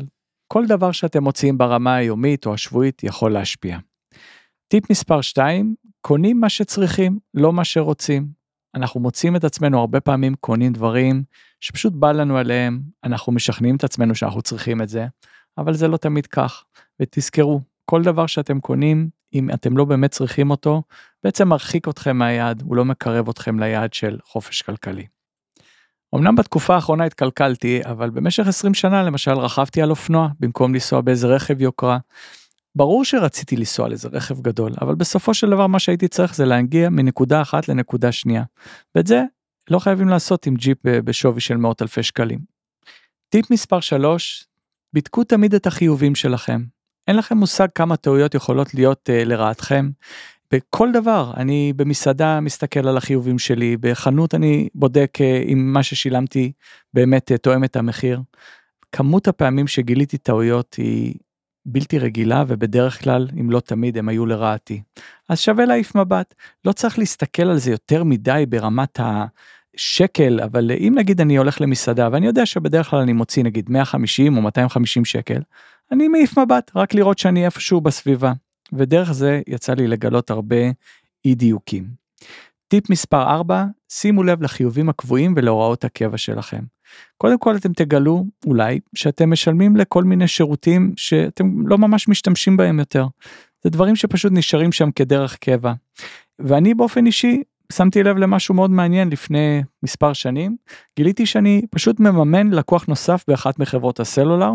כל 0.48 0.66
דבר 0.66 0.92
שאתם 0.92 1.24
מוציאים 1.24 1.58
ברמה 1.58 1.94
היומית 1.94 2.46
או 2.46 2.54
השבועית 2.54 3.04
יכול 3.04 3.32
להשפיע. 3.32 3.78
טיפ 4.68 4.90
מספר 4.90 5.20
2, 5.20 5.74
קונים 6.00 6.40
מה 6.40 6.48
שצריכים, 6.48 7.18
לא 7.34 7.52
מה 7.52 7.64
שרוצים. 7.64 8.28
אנחנו 8.74 9.00
מוצאים 9.00 9.36
את 9.36 9.44
עצמנו 9.44 9.78
הרבה 9.78 10.00
פעמים 10.00 10.34
קונים 10.34 10.72
דברים 10.72 11.22
שפשוט 11.60 11.92
בא 11.92 12.12
לנו 12.12 12.38
עליהם, 12.38 12.80
אנחנו 13.04 13.32
משכנעים 13.32 13.76
את 13.76 13.84
עצמנו 13.84 14.14
שאנחנו 14.14 14.42
צריכים 14.42 14.82
את 14.82 14.88
זה, 14.88 15.06
אבל 15.58 15.74
זה 15.74 15.88
לא 15.88 15.96
תמיד 15.96 16.26
כך. 16.26 16.64
ותזכרו, 17.00 17.60
כל 17.84 18.02
דבר 18.02 18.26
שאתם 18.26 18.60
קונים, 18.60 19.08
אם 19.34 19.50
אתם 19.50 19.76
לא 19.76 19.84
באמת 19.84 20.10
צריכים 20.10 20.50
אותו, 20.50 20.82
בעצם 21.24 21.48
מרחיק 21.48 21.88
אתכם 21.88 22.16
מהיעד, 22.16 22.62
הוא 22.62 22.76
לא 22.76 22.84
מקרב 22.84 23.28
אתכם 23.28 23.60
ליעד 23.60 23.92
של 23.92 24.18
חופש 24.24 24.62
כלכלי. 24.62 25.06
אמנם 26.14 26.36
בתקופה 26.36 26.74
האחרונה 26.74 27.04
התקלקלתי, 27.04 27.80
אבל 27.84 28.10
במשך 28.10 28.46
20 28.46 28.74
שנה 28.74 29.02
למשל 29.02 29.30
רכבתי 29.30 29.82
על 29.82 29.90
אופנוע 29.90 30.28
במקום 30.40 30.74
לנסוע 30.74 31.00
באיזה 31.00 31.26
רכב 31.26 31.60
יוקרה, 31.60 31.98
ברור 32.74 33.04
שרציתי 33.04 33.56
לנסוע 33.56 33.86
על 33.86 33.92
איזה 33.92 34.08
רכב 34.12 34.40
גדול, 34.40 34.72
אבל 34.80 34.94
בסופו 34.94 35.34
של 35.34 35.50
דבר 35.50 35.66
מה 35.66 35.78
שהייתי 35.78 36.08
צריך 36.08 36.34
זה 36.34 36.44
להגיע 36.44 36.88
מנקודה 36.88 37.42
אחת 37.42 37.68
לנקודה 37.68 38.12
שנייה. 38.12 38.42
ואת 38.94 39.06
זה 39.06 39.22
לא 39.70 39.78
חייבים 39.78 40.08
לעשות 40.08 40.46
עם 40.46 40.54
ג'יפ 40.54 40.86
אה, 40.86 41.02
בשווי 41.02 41.40
של 41.40 41.56
מאות 41.56 41.82
אלפי 41.82 42.02
שקלים. 42.02 42.38
טיפ 43.28 43.50
מספר 43.50 43.80
3, 43.80 44.44
בדקו 44.92 45.24
תמיד 45.24 45.54
את 45.54 45.66
החיובים 45.66 46.14
שלכם. 46.14 46.62
אין 47.08 47.16
לכם 47.16 47.36
מושג 47.36 47.66
כמה 47.74 47.96
טעויות 47.96 48.34
יכולות 48.34 48.74
להיות 48.74 49.08
uh, 49.08 49.28
לרעתכם. 49.28 49.90
בכל 50.52 50.92
דבר, 50.92 51.32
אני 51.36 51.72
במסעדה 51.76 52.40
מסתכל 52.40 52.88
על 52.88 52.96
החיובים 52.96 53.38
שלי, 53.38 53.76
בחנות 53.76 54.34
אני 54.34 54.68
בודק 54.74 55.18
uh, 55.18 55.52
אם 55.52 55.72
מה 55.72 55.82
ששילמתי 55.82 56.52
באמת 56.94 57.30
uh, 57.30 57.38
תואם 57.38 57.64
את 57.64 57.76
המחיר. 57.76 58.20
כמות 58.92 59.28
הפעמים 59.28 59.66
שגיליתי 59.66 60.18
טעויות 60.18 60.74
היא 60.74 61.14
בלתי 61.66 61.98
רגילה 61.98 62.44
ובדרך 62.48 63.02
כלל 63.02 63.28
אם 63.40 63.50
לא 63.50 63.60
תמיד 63.60 63.98
הם 63.98 64.08
היו 64.08 64.26
לרעתי. 64.26 64.82
אז 65.28 65.40
שווה 65.40 65.64
להעיף 65.64 65.94
מבט 65.94 66.34
לא 66.64 66.72
צריך 66.72 66.98
להסתכל 66.98 67.42
על 67.42 67.58
זה 67.58 67.70
יותר 67.70 68.04
מדי 68.04 68.44
ברמת 68.48 69.00
השקל 69.00 70.40
אבל 70.40 70.70
אם 70.72 70.92
נגיד 70.96 71.20
אני 71.20 71.36
הולך 71.36 71.60
למסעדה 71.60 72.08
ואני 72.12 72.26
יודע 72.26 72.46
שבדרך 72.46 72.90
כלל 72.90 73.00
אני 73.00 73.12
מוציא 73.12 73.44
נגיד 73.44 73.70
150 73.70 74.36
או 74.36 74.42
250 74.42 75.04
שקל 75.04 75.40
אני 75.92 76.08
מעיף 76.08 76.38
מבט 76.38 76.70
רק 76.74 76.94
לראות 76.94 77.18
שאני 77.18 77.44
איפשהו 77.44 77.80
בסביבה 77.80 78.32
ודרך 78.72 79.12
זה 79.12 79.40
יצא 79.46 79.74
לי 79.74 79.88
לגלות 79.88 80.30
הרבה 80.30 80.56
אי 81.24 81.34
דיוקים. 81.34 81.84
טיפ 82.68 82.90
מספר 82.90 83.22
4 83.22 83.64
שימו 83.88 84.22
לב 84.22 84.42
לחיובים 84.42 84.88
הקבועים 84.88 85.34
ולהוראות 85.36 85.84
הקבע 85.84 86.18
שלכם. 86.18 86.60
קודם 87.16 87.38
כל 87.38 87.56
אתם 87.56 87.72
תגלו 87.72 88.24
אולי 88.46 88.80
שאתם 88.94 89.30
משלמים 89.30 89.76
לכל 89.76 90.04
מיני 90.04 90.28
שירותים 90.28 90.92
שאתם 90.96 91.66
לא 91.66 91.78
ממש 91.78 92.08
משתמשים 92.08 92.56
בהם 92.56 92.78
יותר. 92.78 93.06
זה 93.64 93.70
דברים 93.70 93.96
שפשוט 93.96 94.32
נשארים 94.32 94.72
שם 94.72 94.90
כדרך 94.90 95.36
קבע. 95.36 95.72
ואני 96.38 96.74
באופן 96.74 97.06
אישי 97.06 97.42
שמתי 97.72 98.02
לב 98.02 98.16
למשהו 98.16 98.54
מאוד 98.54 98.70
מעניין 98.70 99.08
לפני 99.08 99.62
מספר 99.82 100.12
שנים 100.12 100.56
גיליתי 100.96 101.26
שאני 101.26 101.62
פשוט 101.70 102.00
מממן 102.00 102.50
לקוח 102.50 102.86
נוסף 102.86 103.24
באחת 103.28 103.58
מחברות 103.58 104.00
הסלולר. 104.00 104.50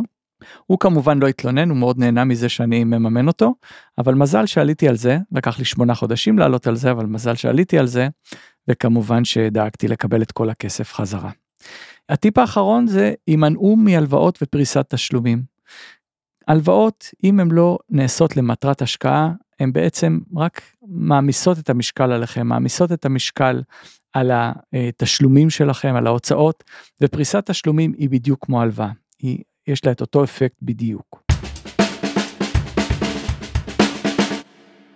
הוא 0.66 0.80
כמובן 0.80 1.20
לא 1.20 1.28
התלונן 1.28 1.70
הוא 1.70 1.78
מאוד 1.78 1.98
נהנה 1.98 2.24
מזה 2.24 2.50
שאני 2.50 2.84
מממן 2.84 3.28
אותו 3.28 3.54
אבל 3.98 4.14
מזל 4.14 4.46
שעליתי 4.46 4.88
על 4.88 4.96
זה 4.96 5.18
לקח 5.32 5.60
לי 5.60 5.66
שמונה 5.66 5.96
חודשים 5.96 6.40
לעלות 6.40 6.68
על 6.68 6.76
זה 6.76 6.92
אבל 6.92 7.06
מזל 7.06 7.36
שעליתי 7.36 7.80
על 7.80 7.88
זה 7.88 8.08
וכמובן 8.68 9.26
שדאגתי 9.26 9.88
לקבל 9.88 10.22
את 10.22 10.32
כל 10.32 10.50
הכסף 10.50 10.94
חזרה. 10.94 11.32
הטיפ 12.10 12.38
האחרון 12.38 12.88
זה 12.88 13.14
הימנעו 13.28 13.76
מהלוואות 13.76 14.40
ופריסת 14.42 14.86
תשלומים. 14.90 15.44
הלוואות, 16.48 17.10
אם 17.24 17.40
הן 17.40 17.52
לא 17.52 17.78
נעשות 17.90 18.38
למטרת 18.38 18.82
השקעה, 18.82 19.32
הן 19.60 19.74
בעצם 19.74 20.20
רק 20.36 20.62
מעמיסות 20.88 21.60
את 21.60 21.70
המשקל 21.70 22.12
עליכם, 22.12 22.48
מעמיסות 22.48 22.92
את 22.92 23.06
המשקל 23.06 23.62
על 24.14 24.32
התשלומים 24.74 25.50
שלכם, 25.50 25.96
על 25.96 26.08
ההוצאות, 26.08 26.64
ופריסת 27.02 27.46
תשלומים 27.46 27.94
היא 27.98 28.10
בדיוק 28.10 28.46
כמו 28.46 28.62
הלוואה, 28.62 28.92
יש 29.68 29.86
לה 29.86 29.92
את 29.92 30.02
אותו 30.02 30.24
אפקט 30.24 30.58
בדיוק. 30.62 31.24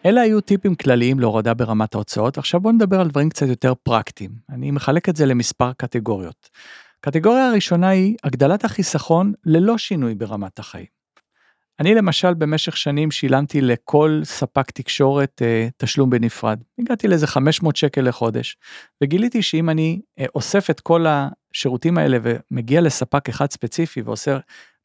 אלה 0.06 0.22
היו 0.22 0.42
טיפים 0.42 0.76
כלליים 0.76 1.20
להורדה 1.20 1.54
ברמת 1.54 1.96
ההוצאות, 1.96 2.38
עכשיו 2.38 2.60
בואו 2.60 2.74
נדבר 2.74 3.00
על 3.00 3.08
דברים 3.08 3.30
קצת 3.30 3.48
יותר 3.48 3.74
פרקטיים. 3.84 4.32
אני 4.50 4.72
מחלק 4.72 5.10
את 5.10 5.16
זה 5.16 5.26
למספר 5.26 5.74
קטגוריות. 5.74 6.50
קטגוריה 7.02 7.48
הראשונה 7.48 7.90
היא 7.90 8.16
הגדלת 8.24 8.66
החיסכון 8.66 9.34
ללא 9.46 9.78
שינוי 9.78 10.16
ברמת 10.16 10.60
החיים. 10.60 10.99
אני 11.80 11.96
למשל 11.96 12.34
במשך 12.34 12.78
שנים 12.78 13.12
שילמתי 13.12 13.62
לכל 13.62 14.22
ספק 14.24 14.72
תקשורת 14.72 15.42
אה, 15.42 15.68
תשלום 15.78 16.10
בנפרד. 16.10 16.60
הגעתי 16.80 17.08
לאיזה 17.08 17.28
500 17.28 17.76
שקל 17.76 18.02
לחודש, 18.02 18.58
וגיליתי 19.04 19.42
שאם 19.42 19.70
אני 19.70 20.00
אה, 20.20 20.26
אוסף 20.36 20.70
את 20.70 20.80
כל 20.80 21.06
השירותים 21.08 21.98
האלה 21.98 22.18
ומגיע 22.24 22.82
לספק 22.82 23.30
אחד 23.30 23.52
ספציפי 23.52 24.02
ועושה 24.02 24.38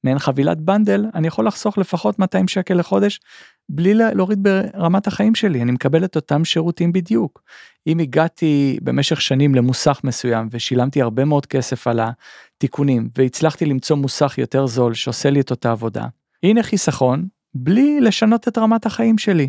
מעין 0.04 0.18
חבילת 0.18 0.60
בנדל, 0.60 1.06
אני 1.14 1.26
יכול 1.26 1.46
לחסוך 1.46 1.78
לפחות 1.78 2.18
200 2.18 2.48
שקל 2.48 2.74
לחודש 2.74 3.20
בלי 3.68 3.94
להוריד 3.94 4.42
ברמת 4.42 5.06
החיים 5.06 5.34
שלי, 5.34 5.62
אני 5.62 5.72
מקבל 5.72 6.04
את 6.04 6.16
אותם 6.16 6.44
שירותים 6.44 6.92
בדיוק. 6.92 7.42
אם 7.86 7.98
הגעתי 7.98 8.78
במשך 8.82 9.20
שנים 9.20 9.54
למוסך 9.54 10.00
מסוים 10.04 10.48
ושילמתי 10.50 11.02
הרבה 11.02 11.24
מאוד 11.24 11.46
כסף 11.46 11.86
על 11.86 12.00
התיקונים 12.00 13.08
והצלחתי 13.18 13.66
למצוא 13.66 13.96
מוסך 13.96 14.34
יותר 14.38 14.66
זול 14.66 14.94
שעושה 14.94 15.30
לי 15.30 15.40
את 15.40 15.50
אותה 15.50 15.70
עבודה, 15.70 16.06
הנה 16.44 16.62
חיסכון 16.62 17.26
בלי 17.54 18.00
לשנות 18.00 18.48
את 18.48 18.58
רמת 18.58 18.86
החיים 18.86 19.18
שלי. 19.18 19.48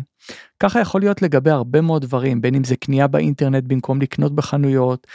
ככה 0.60 0.80
יכול 0.80 1.00
להיות 1.00 1.22
לגבי 1.22 1.50
הרבה 1.50 1.80
מאוד 1.80 2.02
דברים, 2.02 2.40
בין 2.40 2.54
אם 2.54 2.64
זה 2.64 2.76
קנייה 2.76 3.06
באינטרנט 3.06 3.64
במקום 3.66 4.00
לקנות 4.00 4.34
בחנויות, 4.34 5.06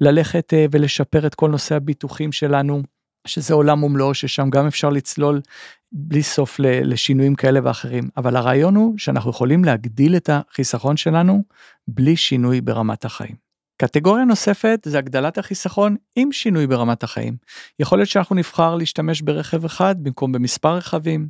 ללכת 0.00 0.54
אה, 0.54 0.66
ולשפר 0.70 1.26
את 1.26 1.34
כל 1.34 1.50
נושא 1.50 1.74
הביטוחים 1.74 2.32
שלנו, 2.32 2.82
שזה 3.26 3.54
עולם 3.54 3.82
ומלואו 3.82 4.14
ששם 4.14 4.50
גם 4.50 4.66
אפשר 4.66 4.90
לצלול 4.90 5.40
בלי 5.92 6.22
סוף 6.22 6.56
לשינויים 6.60 7.34
כאלה 7.34 7.60
ואחרים, 7.64 8.08
אבל 8.16 8.36
הרעיון 8.36 8.76
הוא 8.76 8.98
שאנחנו 8.98 9.30
יכולים 9.30 9.64
להגדיל 9.64 10.16
את 10.16 10.30
החיסכון 10.32 10.96
שלנו 10.96 11.42
בלי 11.88 12.16
שינוי 12.16 12.60
ברמת 12.60 13.04
החיים. 13.04 13.47
קטגוריה 13.80 14.24
נוספת 14.24 14.80
זה 14.84 14.98
הגדלת 14.98 15.38
החיסכון 15.38 15.96
עם 16.16 16.32
שינוי 16.32 16.66
ברמת 16.66 17.02
החיים. 17.02 17.36
יכול 17.78 17.98
להיות 17.98 18.08
שאנחנו 18.08 18.36
נבחר 18.36 18.74
להשתמש 18.74 19.22
ברכב 19.22 19.64
אחד 19.64 19.94
במקום 20.02 20.32
במספר 20.32 20.76
רכבים. 20.76 21.28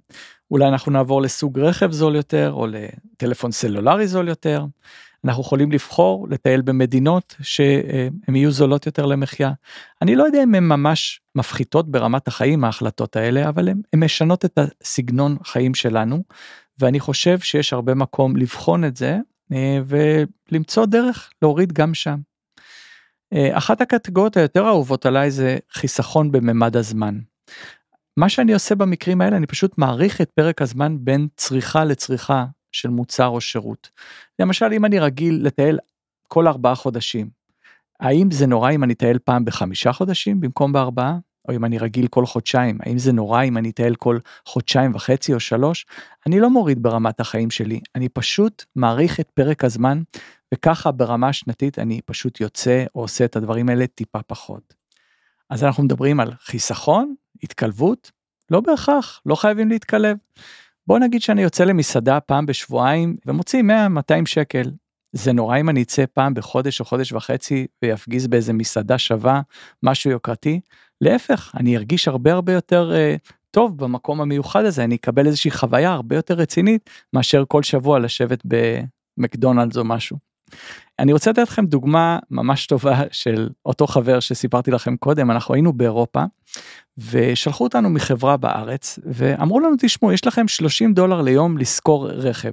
אולי 0.50 0.68
אנחנו 0.68 0.92
נעבור 0.92 1.22
לסוג 1.22 1.58
רכב 1.58 1.92
זול 1.92 2.16
יותר 2.16 2.52
או 2.52 2.66
לטלפון 2.66 3.52
סלולרי 3.52 4.06
זול 4.06 4.28
יותר. 4.28 4.64
אנחנו 5.24 5.42
יכולים 5.42 5.72
לבחור 5.72 6.26
לטייל 6.30 6.62
במדינות 6.62 7.36
שהן 7.42 8.34
יהיו 8.36 8.50
זולות 8.50 8.86
יותר 8.86 9.06
למחיה. 9.06 9.52
אני 10.02 10.16
לא 10.16 10.24
יודע 10.24 10.42
אם 10.42 10.54
הן 10.54 10.64
ממש 10.64 11.20
מפחיתות 11.34 11.90
ברמת 11.90 12.28
החיים 12.28 12.64
ההחלטות 12.64 13.16
האלה, 13.16 13.48
אבל 13.48 13.68
הן 13.68 13.80
משנות 13.96 14.44
את 14.44 14.58
הסגנון 14.58 15.36
חיים 15.44 15.74
שלנו, 15.74 16.22
ואני 16.78 17.00
חושב 17.00 17.38
שיש 17.38 17.72
הרבה 17.72 17.94
מקום 17.94 18.36
לבחון 18.36 18.84
את 18.84 18.96
זה 18.96 19.18
אה, 19.52 19.78
ולמצוא 19.86 20.86
דרך 20.86 21.30
להוריד 21.42 21.72
גם 21.72 21.94
שם. 21.94 22.16
אה, 23.32 23.58
אחת 23.58 23.80
הקטגוריות 23.80 24.36
היותר 24.36 24.66
אהובות 24.66 25.06
עליי 25.06 25.30
זה 25.30 25.56
חיסכון 25.72 26.32
בממד 26.32 26.76
הזמן. 26.76 27.18
מה 28.16 28.28
שאני 28.28 28.52
עושה 28.54 28.74
במקרים 28.74 29.20
האלה 29.20 29.36
אני 29.36 29.46
פשוט 29.46 29.78
מעריך 29.78 30.20
את 30.20 30.30
פרק 30.30 30.62
הזמן 30.62 30.96
בין 31.00 31.28
צריכה 31.36 31.84
לצריכה 31.84 32.46
של 32.72 32.88
מוצר 32.88 33.26
או 33.26 33.40
שירות. 33.40 33.90
למשל 34.38 34.72
אם 34.72 34.84
אני 34.84 34.98
רגיל 34.98 35.40
לטייל 35.42 35.78
כל 36.28 36.48
ארבעה 36.48 36.74
חודשים, 36.74 37.30
האם 38.00 38.30
זה 38.30 38.46
נורא 38.46 38.70
אם 38.70 38.84
אני 38.84 38.92
אטייל 38.92 39.18
פעם 39.24 39.44
בחמישה 39.44 39.92
חודשים 39.92 40.40
במקום 40.40 40.72
בארבעה? 40.72 41.18
או 41.48 41.54
אם 41.54 41.64
אני 41.64 41.78
רגיל 41.78 42.06
כל 42.06 42.26
חודשיים, 42.26 42.78
האם 42.82 42.98
זה 42.98 43.12
נורא 43.12 43.42
אם 43.42 43.58
אני 43.58 43.70
אטייל 43.70 43.94
כל 43.94 44.18
חודשיים 44.46 44.94
וחצי 44.94 45.34
או 45.34 45.40
שלוש? 45.40 45.86
אני 46.26 46.40
לא 46.40 46.50
מוריד 46.50 46.82
ברמת 46.82 47.20
החיים 47.20 47.50
שלי, 47.50 47.80
אני 47.94 48.08
פשוט 48.08 48.64
מעריך 48.76 49.20
את 49.20 49.30
פרק 49.34 49.64
הזמן 49.64 50.02
וככה 50.54 50.92
ברמה 50.92 51.32
שנתית 51.32 51.78
אני 51.78 52.00
פשוט 52.04 52.40
יוצא 52.40 52.84
או 52.94 53.00
עושה 53.00 53.24
את 53.24 53.36
הדברים 53.36 53.68
האלה 53.68 53.86
טיפה 53.86 54.22
פחות. 54.22 54.74
אז 55.50 55.64
אנחנו 55.64 55.82
מדברים 55.82 56.20
על 56.20 56.32
חיסכון, 56.40 57.14
התקלבות, 57.42 58.10
לא 58.50 58.60
בהכרח, 58.60 59.20
לא 59.26 59.34
חייבים 59.34 59.68
להתקלב. 59.68 60.16
בוא 60.86 60.98
נגיד 60.98 61.22
שאני 61.22 61.42
יוצא 61.42 61.64
למסעדה 61.64 62.20
פעם 62.20 62.46
בשבועיים 62.46 63.16
ומוציא 63.26 63.62
100-200 63.62 64.26
שקל. 64.26 64.70
זה 65.12 65.32
נורא 65.32 65.60
אם 65.60 65.68
אני 65.68 65.82
אצא 65.82 66.04
פעם 66.12 66.34
בחודש 66.34 66.80
או 66.80 66.84
חודש 66.84 67.12
וחצי 67.12 67.66
ויפגיז 67.82 68.26
באיזה 68.26 68.52
מסעדה 68.52 68.98
שווה, 68.98 69.40
משהו 69.82 70.10
יוקרתי. 70.10 70.60
להפך, 71.00 71.52
אני 71.54 71.76
ארגיש 71.76 72.08
הרבה 72.08 72.32
הרבה 72.32 72.52
יותר 72.52 72.92
uh, 72.92 73.32
טוב 73.50 73.78
במקום 73.78 74.20
המיוחד 74.20 74.64
הזה, 74.64 74.84
אני 74.84 74.94
אקבל 74.94 75.26
איזושהי 75.26 75.50
חוויה 75.50 75.92
הרבה 75.92 76.16
יותר 76.16 76.34
רצינית 76.34 76.90
מאשר 77.12 77.44
כל 77.48 77.62
שבוע 77.62 77.98
לשבת 77.98 78.42
במקדונלדס 79.18 79.76
או 79.76 79.84
משהו. 79.84 80.27
אני 80.98 81.12
רוצה 81.12 81.30
לתת 81.30 81.42
לכם 81.42 81.66
דוגמה 81.66 82.18
ממש 82.30 82.66
טובה 82.66 83.02
של 83.10 83.48
אותו 83.66 83.86
חבר 83.86 84.20
שסיפרתי 84.20 84.70
לכם 84.70 84.96
קודם 84.96 85.30
אנחנו 85.30 85.54
היינו 85.54 85.72
באירופה 85.72 86.22
ושלחו 87.10 87.64
אותנו 87.64 87.90
מחברה 87.90 88.36
בארץ 88.36 88.98
ואמרו 89.04 89.60
לנו 89.60 89.76
תשמעו 89.78 90.12
יש 90.12 90.26
לכם 90.26 90.48
30 90.48 90.94
דולר 90.94 91.22
ליום 91.22 91.58
לשכור 91.58 92.08
רכב 92.08 92.50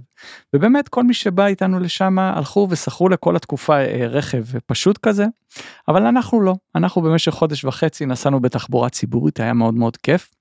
ובאמת 0.55 0.89
כל 0.89 1.03
מי 1.03 1.13
שבא 1.13 1.45
איתנו 1.45 1.79
לשם 1.79 2.19
הלכו 2.19 2.67
ושכרו 2.69 3.09
לכל 3.09 3.35
התקופה 3.35 3.77
אה, 3.77 4.07
רכב 4.07 4.43
פשוט 4.65 4.97
כזה 4.97 5.25
אבל 5.87 6.05
אנחנו 6.05 6.41
לא 6.41 6.55
אנחנו 6.75 7.01
במשך 7.01 7.31
חודש 7.31 7.65
וחצי 7.65 8.05
נסענו 8.05 8.39
בתחבורה 8.39 8.89
ציבורית 8.89 9.39
היה 9.39 9.53
מאוד 9.53 9.73
מאוד 9.73 9.97
כיף. 9.97 10.31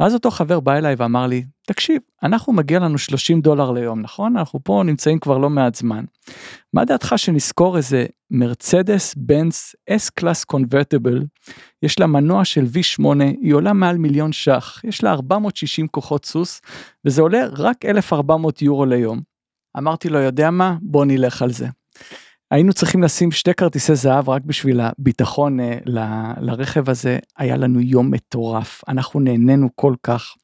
ואז 0.00 0.14
אותו 0.14 0.30
חבר 0.30 0.60
בא 0.60 0.74
אליי 0.74 0.94
ואמר 0.98 1.26
לי 1.26 1.44
תקשיב 1.66 2.00
אנחנו 2.22 2.52
מגיע 2.52 2.78
לנו 2.78 2.98
30 2.98 3.40
דולר 3.40 3.70
ליום 3.70 4.00
נכון 4.00 4.36
אנחנו 4.36 4.60
פה 4.64 4.82
נמצאים 4.86 5.18
כבר 5.18 5.38
לא 5.38 5.50
מעט 5.50 5.74
זמן. 5.74 6.04
מה 6.72 6.84
דעתך 6.84 7.14
שנזכור 7.16 7.76
איזה 7.76 8.06
מרצדס 8.30 9.14
בנס 9.14 9.76
אס 9.90 10.10
קלאס 10.10 10.44
קונברטיבל 10.44 11.22
יש 11.82 11.98
לה 11.98 12.06
מנוע 12.06 12.44
של 12.44 12.64
v8 12.64 13.22
היא 13.42 13.54
עולה 13.54 13.72
מעל 13.72 13.98
מיליון 13.98 14.32
ש"ח 14.32 14.80
יש 14.84 15.04
לה 15.04 15.12
460 15.12 15.88
כוחות 15.88 16.24
סוס 16.24 16.60
וזה 17.04 17.22
עולה 17.22 17.46
רק 17.52 17.84
1400 17.84 18.62
יורו 18.62 18.84
ליום. 18.86 19.20
אמרתי 19.78 20.08
לו 20.08 20.18
יודע 20.18 20.50
מה 20.50 20.76
בוא 20.82 21.04
נלך 21.04 21.42
על 21.42 21.50
זה. 21.50 21.66
היינו 22.52 22.72
צריכים 22.72 23.02
לשים 23.02 23.30
שתי 23.30 23.54
כרטיסי 23.54 23.94
זהב 23.94 24.28
רק 24.28 24.42
בשביל 24.44 24.80
הביטחון 24.80 25.60
uh, 25.60 25.62
ל, 25.86 25.98
לרכב 26.40 26.90
הזה. 26.90 27.18
היה 27.38 27.56
לנו 27.56 27.80
יום 27.80 28.10
מטורף. 28.10 28.82
אנחנו 28.88 29.20
נהנינו 29.20 29.68
כל 29.74 29.94
כך. 30.02 30.34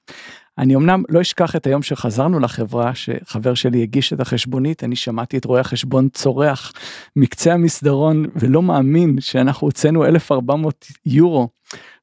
אני 0.59 0.77
אמנם 0.77 1.03
לא 1.09 1.21
אשכח 1.21 1.57
את 1.57 1.67
היום 1.67 1.83
שחזרנו 1.83 2.41
לחברה 2.41 2.95
שחבר 2.95 3.55
שלי 3.55 3.83
הגיש 3.83 4.13
את 4.13 4.21
החשבונית 4.21 4.85
אני 4.85 4.97
שמעתי 4.97 5.39
את 5.39 5.45
רואה 5.45 5.61
החשבון 5.61 6.09
צורח 6.09 6.73
מקצה 7.17 7.53
המסדרון 7.53 8.25
ולא 8.37 8.63
מאמין 8.63 9.21
שאנחנו 9.21 9.67
הוצאנו 9.67 10.05
1400 10.05 10.87
יורו 11.07 11.49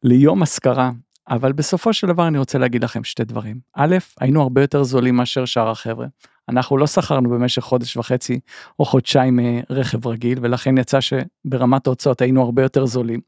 ליום 0.04 0.44
השכרה. 0.44 0.92
אבל 1.30 1.52
בסופו 1.52 1.94
של 1.94 2.08
דבר 2.08 2.28
אני 2.28 2.38
רוצה 2.38 2.58
להגיד 2.58 2.84
לכם 2.84 3.04
שתי 3.04 3.24
דברים. 3.24 3.60
א' 3.76 3.98
היינו 4.20 4.42
הרבה 4.42 4.62
יותר 4.62 4.84
זולים 4.84 5.16
מאשר 5.16 5.46
שאר 5.46 5.70
החבר'ה 5.70 6.08
אנחנו 6.50 6.78
לא 6.78 6.88
שכרנו 6.88 7.30
במשך 7.30 7.62
חודש 7.62 7.98
וחצי 7.98 8.40
או 8.80 8.86
חודשיים 8.86 9.40
אה, 9.40 9.60
רכב 9.70 10.08
רגיל 10.08 10.40
ולכן 10.42 10.78
יצא 10.78 11.00
שברמת 11.02 11.88
ההוצאות 11.88 12.22
היינו 12.22 12.42
הרבה 12.42 12.62
יותר 12.62 12.86
זולים. 12.86 13.20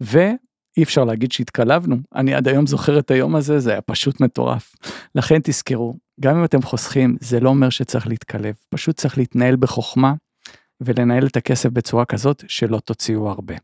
ואי 0.00 0.82
אפשר 0.82 1.04
להגיד 1.04 1.32
שהתקלבנו 1.32 1.96
אני 2.14 2.34
עד 2.34 2.48
היום 2.48 2.66
זוכר 2.66 2.98
את 2.98 3.10
היום 3.10 3.36
הזה 3.36 3.60
זה 3.60 3.70
היה 3.70 3.80
פשוט 3.80 4.20
מטורף. 4.20 4.74
לכן 5.14 5.38
תזכרו 5.44 5.94
גם 6.20 6.36
אם 6.36 6.44
אתם 6.44 6.62
חוסכים 6.62 7.16
זה 7.20 7.40
לא 7.40 7.48
אומר 7.48 7.70
שצריך 7.70 8.06
להתקלב 8.06 8.54
פשוט 8.68 8.96
צריך 8.96 9.18
להתנהל 9.18 9.56
בחוכמה 9.56 10.14
ולנהל 10.80 11.26
את 11.26 11.36
הכסף 11.36 11.68
בצורה 11.68 12.04
כזאת 12.04 12.44
שלא 12.48 12.78
תוציאו 12.78 13.28
הרבה. 13.30 13.54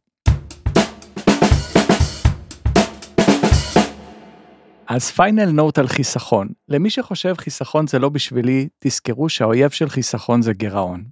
אז 4.95 5.11
פיינל 5.11 5.51
נוט 5.51 5.79
על 5.79 5.89
חיסכון. 5.89 6.49
למי 6.69 6.91
שחושב 6.91 7.35
חיסכון 7.39 7.87
זה 7.87 7.99
לא 7.99 8.09
בשבילי, 8.09 8.69
תזכרו 8.79 9.29
שהאויב 9.29 9.71
של 9.71 9.89
חיסכון 9.89 10.43
זה 10.43 10.53
גירעון. 10.53 11.05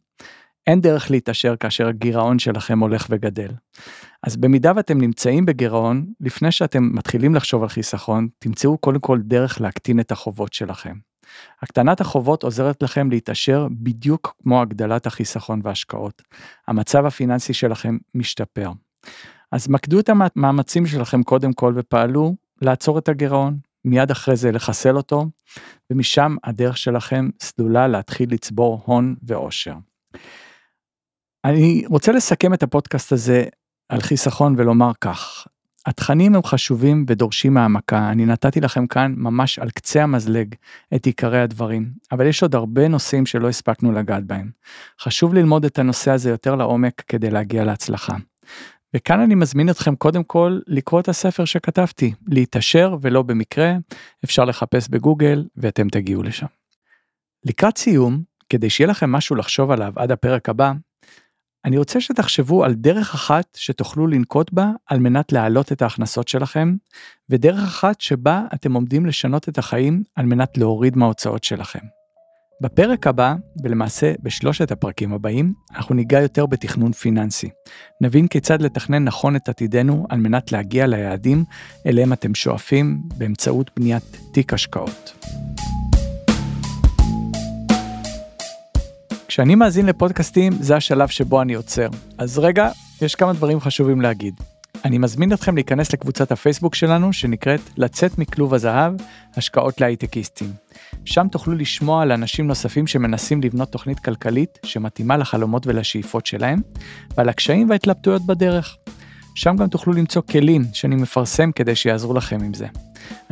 אין 0.66 0.80
דרך 0.80 1.10
להתעשר 1.10 1.56
כאשר 1.56 1.88
הגירעון 1.88 2.38
שלכם 2.38 2.78
הולך 2.78 3.06
וגדל. 3.10 3.50
אז 4.22 4.36
במידה 4.36 4.72
ואתם 4.76 5.00
נמצאים 5.00 5.46
בגירעון, 5.46 6.06
לפני 6.20 6.52
שאתם 6.52 6.90
מתחילים 6.92 7.34
לחשוב 7.34 7.62
על 7.62 7.68
חיסכון, 7.68 8.28
תמצאו 8.38 8.78
קודם 8.78 9.00
כל 9.00 9.18
דרך 9.24 9.60
להקטין 9.60 10.00
את 10.00 10.12
החובות 10.12 10.52
שלכם. 10.52 10.94
הקטנת 11.62 12.00
החובות 12.00 12.42
עוזרת 12.42 12.82
לכם 12.82 13.10
להתעשר 13.10 13.68
בדיוק 13.70 14.34
כמו 14.42 14.62
הגדלת 14.62 15.06
החיסכון 15.06 15.60
והשקעות. 15.64 16.22
המצב 16.68 17.06
הפיננסי 17.06 17.54
שלכם 17.54 17.98
משתפר. 18.14 18.70
אז 19.52 19.68
מקדו 19.68 20.00
את 20.00 20.08
המאמצים 20.08 20.86
שלכם 20.86 21.22
קודם 21.22 21.52
כל 21.52 21.72
ופעלו 21.76 22.34
לעצור 22.62 22.98
את 22.98 23.08
הגירעון, 23.08 23.58
מיד 23.84 24.10
אחרי 24.10 24.36
זה 24.36 24.52
לחסל 24.52 24.96
אותו, 24.96 25.26
ומשם 25.90 26.36
הדרך 26.44 26.76
שלכם 26.76 27.30
סלולה 27.40 27.88
להתחיל 27.88 28.32
לצבור 28.32 28.82
הון 28.84 29.14
ועושר. 29.22 29.74
אני 31.44 31.84
רוצה 31.86 32.12
לסכם 32.12 32.54
את 32.54 32.62
הפודקאסט 32.62 33.12
הזה 33.12 33.44
על 33.88 34.00
חיסכון 34.00 34.54
ולומר 34.58 34.92
כך, 35.00 35.46
התכנים 35.86 36.34
הם 36.34 36.42
חשובים 36.42 37.04
ודורשים 37.08 37.56
העמקה, 37.56 38.10
אני 38.10 38.26
נתתי 38.26 38.60
לכם 38.60 38.86
כאן 38.86 39.14
ממש 39.16 39.58
על 39.58 39.70
קצה 39.70 40.02
המזלג 40.02 40.54
את 40.94 41.06
עיקרי 41.06 41.40
הדברים, 41.40 41.90
אבל 42.12 42.26
יש 42.26 42.42
עוד 42.42 42.54
הרבה 42.54 42.88
נושאים 42.88 43.26
שלא 43.26 43.48
הספקנו 43.48 43.92
לגעת 43.92 44.24
בהם. 44.24 44.50
חשוב 45.00 45.34
ללמוד 45.34 45.64
את 45.64 45.78
הנושא 45.78 46.10
הזה 46.10 46.30
יותר 46.30 46.54
לעומק 46.54 47.02
כדי 47.08 47.30
להגיע 47.30 47.64
להצלחה. 47.64 48.16
וכאן 48.94 49.20
אני 49.20 49.34
מזמין 49.34 49.70
אתכם 49.70 49.96
קודם 49.96 50.24
כל 50.24 50.60
לקרוא 50.66 51.00
את 51.00 51.08
הספר 51.08 51.44
שכתבתי, 51.44 52.14
להתעשר 52.28 52.96
ולא 53.00 53.22
במקרה, 53.22 53.74
אפשר 54.24 54.44
לחפש 54.44 54.88
בגוגל 54.88 55.46
ואתם 55.56 55.88
תגיעו 55.88 56.22
לשם. 56.22 56.46
לקראת 57.44 57.78
סיום, 57.78 58.22
כדי 58.48 58.70
שיהיה 58.70 58.90
לכם 58.90 59.12
משהו 59.12 59.36
לחשוב 59.36 59.70
עליו 59.70 59.92
עד 59.96 60.10
הפרק 60.10 60.48
הבא, 60.48 60.72
אני 61.64 61.78
רוצה 61.78 62.00
שתחשבו 62.00 62.64
על 62.64 62.74
דרך 62.74 63.14
אחת 63.14 63.46
שתוכלו 63.56 64.06
לנקוט 64.06 64.52
בה 64.52 64.70
על 64.86 64.98
מנת 64.98 65.32
להעלות 65.32 65.72
את 65.72 65.82
ההכנסות 65.82 66.28
שלכם, 66.28 66.74
ודרך 67.30 67.62
אחת 67.62 68.00
שבה 68.00 68.46
אתם 68.54 68.72
עומדים 68.72 69.06
לשנות 69.06 69.48
את 69.48 69.58
החיים 69.58 70.02
על 70.14 70.26
מנת 70.26 70.58
להוריד 70.58 70.96
מההוצאות 70.96 71.44
שלכם. 71.44 72.01
בפרק 72.62 73.06
הבא, 73.06 73.34
ולמעשה 73.62 74.12
בשלושת 74.22 74.72
הפרקים 74.72 75.12
הבאים, 75.12 75.52
אנחנו 75.76 75.94
ניגע 75.94 76.20
יותר 76.20 76.46
בתכנון 76.46 76.92
פיננסי. 76.92 77.50
נבין 78.00 78.28
כיצד 78.28 78.62
לתכנן 78.62 79.04
נכון 79.04 79.36
את 79.36 79.48
עתידנו 79.48 80.06
על 80.08 80.18
מנת 80.18 80.52
להגיע 80.52 80.86
ליעדים 80.86 81.44
אליהם 81.86 82.12
אתם 82.12 82.34
שואפים 82.34 83.02
באמצעות 83.18 83.70
בניית 83.76 84.18
תיק 84.32 84.52
השקעות. 84.54 85.26
כשאני 89.28 89.54
מאזין 89.54 89.86
לפודקאסטים 89.86 90.52
זה 90.52 90.76
השלב 90.76 91.08
שבו 91.08 91.42
אני 91.42 91.54
עוצר. 91.54 91.88
אז 92.18 92.38
רגע, 92.38 92.70
יש 93.02 93.14
כמה 93.14 93.32
דברים 93.32 93.60
חשובים 93.60 94.00
להגיד. 94.00 94.34
אני 94.84 94.98
מזמין 94.98 95.32
אתכם 95.32 95.54
להיכנס 95.54 95.92
לקבוצת 95.92 96.32
הפייסבוק 96.32 96.74
שלנו 96.74 97.12
שנקראת 97.12 97.60
לצאת 97.76 98.18
מכלוב 98.18 98.54
הזהב, 98.54 98.94
השקעות 99.36 99.80
להייטקיסטים. 99.80 100.52
שם 101.04 101.26
תוכלו 101.28 101.54
לשמוע 101.54 102.02
על 102.02 102.12
אנשים 102.12 102.46
נוספים 102.46 102.86
שמנסים 102.86 103.40
לבנות 103.42 103.72
תוכנית 103.72 103.98
כלכלית 103.98 104.58
שמתאימה 104.66 105.16
לחלומות 105.16 105.66
ולשאיפות 105.66 106.26
שלהם, 106.26 106.60
ועל 107.16 107.28
הקשיים 107.28 107.70
וההתלבטויות 107.70 108.26
בדרך. 108.26 108.76
שם 109.34 109.56
גם 109.56 109.68
תוכלו 109.68 109.92
למצוא 109.92 110.22
כלים 110.22 110.64
שאני 110.72 110.96
מפרסם 110.96 111.52
כדי 111.52 111.74
שיעזרו 111.74 112.14
לכם 112.14 112.42
עם 112.42 112.54
זה. 112.54 112.66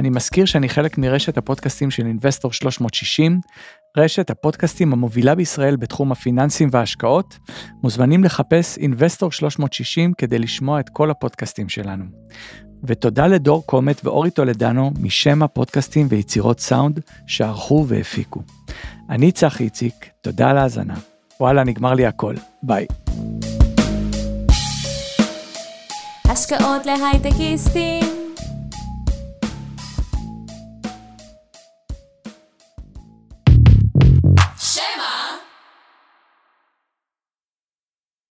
אני 0.00 0.10
מזכיר 0.10 0.44
שאני 0.44 0.68
חלק 0.68 0.98
מרשת 0.98 1.38
הפודקאסטים 1.38 1.90
של 1.90 2.06
אינבסטור 2.06 2.52
360, 2.52 3.40
רשת 3.96 4.30
הפודקאסטים 4.30 4.92
המובילה 4.92 5.34
בישראל 5.34 5.76
בתחום 5.76 6.12
הפיננסים 6.12 6.68
וההשקעות. 6.72 7.38
מוזמנים 7.82 8.24
לחפש 8.24 8.78
אינבסטור 8.78 9.32
360 9.32 10.12
כדי 10.18 10.38
לשמוע 10.38 10.80
את 10.80 10.88
כל 10.88 11.10
הפודקאסטים 11.10 11.68
שלנו. 11.68 12.04
ותודה 12.84 13.26
לדור 13.26 13.66
קומט 13.66 14.00
ואורי 14.04 14.30
טולדנו 14.30 14.90
משם 15.00 15.42
הפודקאסטים 15.42 16.06
ויצירות 16.10 16.60
סאונד 16.60 17.00
שערכו 17.26 17.84
והפיקו. 17.88 18.42
אני 19.10 19.32
צחי 19.32 19.64
איציק, 19.64 19.94
תודה 20.20 20.50
על 20.50 20.58
ההאזנה. 20.58 20.94
וואלה, 21.40 21.64
נגמר 21.64 21.94
לי 21.94 22.06
הכל. 22.06 22.34
ביי. 22.62 22.86
השקעות 26.24 26.86
להייטקיסטים 26.86 28.19